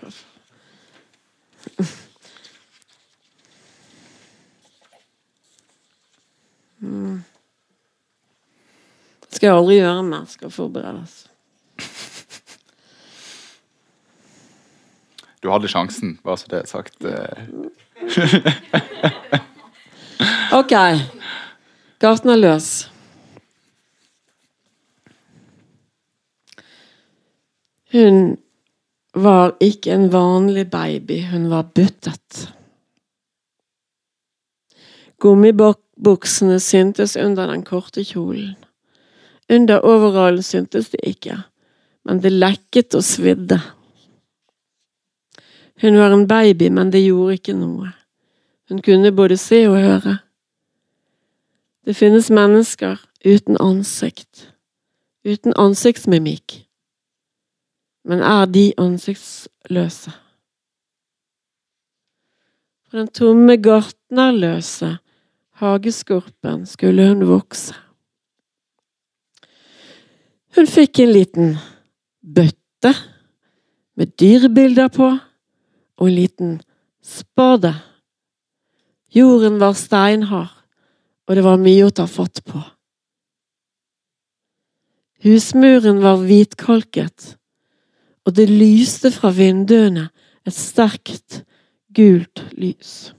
[9.37, 10.25] Skal jeg aldri gjøre mer.
[10.31, 11.15] Skal forberedes.
[15.43, 16.97] Du hadde sjansen, bare så det er sagt.
[17.05, 17.37] eh.
[20.57, 20.73] Ok.
[22.01, 22.69] Garten er løs.
[27.93, 28.37] Hun
[29.15, 32.47] var ikke en vanlig baby, hun var buttet.
[35.21, 38.55] Gummibuksene syntes under den korte kjolen.
[39.49, 41.37] Under overallen syntes det ikke,
[42.05, 43.61] men det lekket og svidde.
[45.81, 47.93] Hun var en baby, men det gjorde ikke noe.
[48.69, 50.17] Hun kunne både se og høre.
[51.85, 54.49] Det finnes mennesker uten ansikt,
[55.23, 56.63] uten ansiktsmimikk.
[58.03, 60.11] Men er de ansiktsløse?
[62.87, 64.97] For den tomme gartnerløse
[65.59, 67.75] hageskorpen skulle hun vokse.
[70.57, 71.49] Hun fikk en liten
[72.25, 72.89] bøtte
[73.97, 75.09] med dyrebilder på,
[75.97, 76.55] og en liten
[77.05, 77.75] spade.
[79.13, 80.55] Jorden var steinhard,
[81.27, 82.61] og det var mye å ta fatt på.
[85.27, 87.35] Husmuren var hvitkalket,
[88.25, 90.07] og det lyste fra vinduene
[90.41, 91.43] et sterkt,
[91.93, 93.11] gult lys.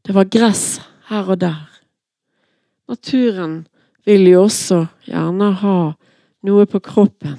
[0.00, 0.80] Det var gress
[1.12, 1.68] her og der.
[2.88, 3.62] Naturen
[4.06, 5.78] vil jo også gjerne ha
[6.46, 7.38] noe på kroppen.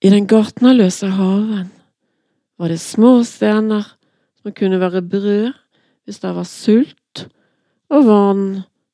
[0.00, 1.68] I den gartnerløse haven
[2.60, 3.84] var det små stener
[4.40, 5.50] som kunne være brød
[6.04, 7.26] hvis det var sult,
[7.92, 8.46] og vann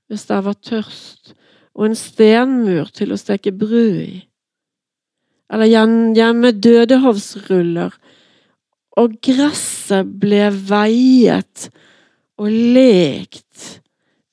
[0.06, 1.34] hvis det var tørst,
[1.76, 4.18] og en stenmur til å steke brød i.
[5.52, 7.94] Eller gjemme dødehavsruller,
[8.96, 11.68] og gresset ble veiet
[12.40, 13.80] og lekt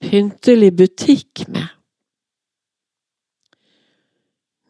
[0.03, 1.69] pyntelig butikk med.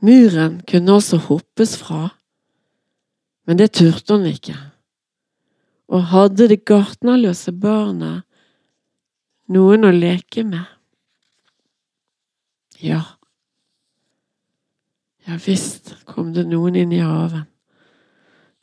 [0.03, 2.09] Muren kunne også hoppes fra,
[3.47, 4.55] men det turte hun ikke.
[5.87, 8.23] Og hadde det gartnerløse barnet
[9.51, 10.67] noen å leke med?
[12.83, 13.01] Ja.
[15.23, 17.47] Ja visst kom det noen inn i haven.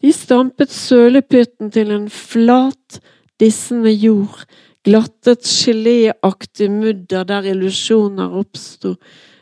[0.00, 3.00] De stampet sølepytten til en flat,
[3.40, 4.44] dissende jord,
[4.84, 8.94] glattet geléaktig mudder der illusjoner oppsto.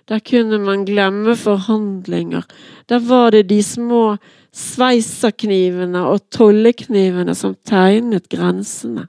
[0.09, 2.47] Der kunne man glemme forhandlinger.
[2.89, 4.17] Der var det de små
[4.53, 9.07] sveiserknivene og tolleknivene som tegnet grensene.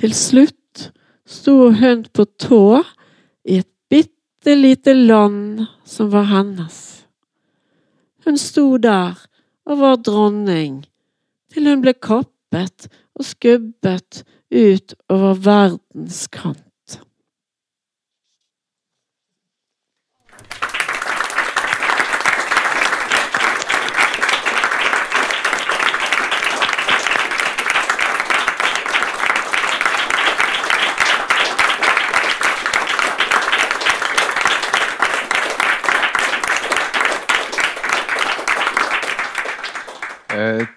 [0.00, 0.86] Til slutt
[1.28, 2.80] sto hun på tå
[3.44, 6.78] i et bitte lite land som var hennes.
[8.24, 9.18] Hun sto der
[9.66, 10.84] og var dronning,
[11.52, 16.69] til hun ble kappet og skubbet ut over verdens kant.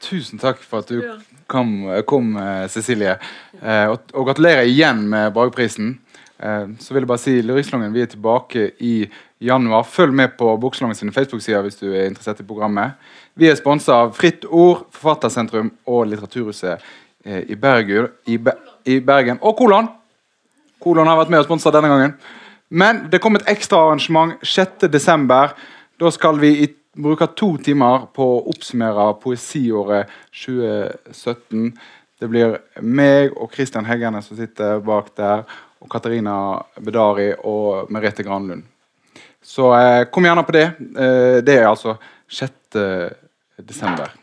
[0.04, 1.02] Tusen takk for at du
[1.52, 1.76] kom,
[2.10, 3.18] kom eh, Cecilie.
[3.62, 5.96] Eh, og, og gratulerer igjen med Brageprisen.
[6.40, 8.96] Eh, så vil jeg bare si Lyrikksalongen vi er tilbake i
[9.44, 9.84] januar.
[9.88, 12.98] Følg med på Boksalongen sine Facebook-sider hvis du er interessert i programmet.
[13.40, 16.84] Vi er sponsa av Fritt Ord, Forfattersentrum og Litteraturhuset
[17.26, 19.42] eh, i, Bergen, i, Be i Bergen.
[19.42, 19.90] Og Kolon!
[20.84, 22.16] Kolon har vært med og sponsa denne gangen.
[22.74, 25.54] Men det kom et ekstra arrangement 6.12.
[26.02, 30.12] Da skal vi i, bruke to timer på å oppsummere poesiåret
[30.44, 31.72] 2017.
[32.20, 35.44] Det blir meg og Christian Heggene som sitter bak der,
[35.84, 36.36] og Katarina
[36.80, 38.64] Bedari og Merete Granlund.
[39.44, 40.68] Så eh, kom gjerne på det.
[40.80, 41.98] Eh, det er altså
[42.32, 42.80] 6.
[43.60, 44.14] desember.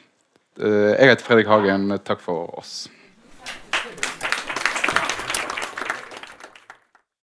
[0.56, 1.90] Eh, jeg heter Fredrik Hagen.
[2.06, 2.88] Takk for oss.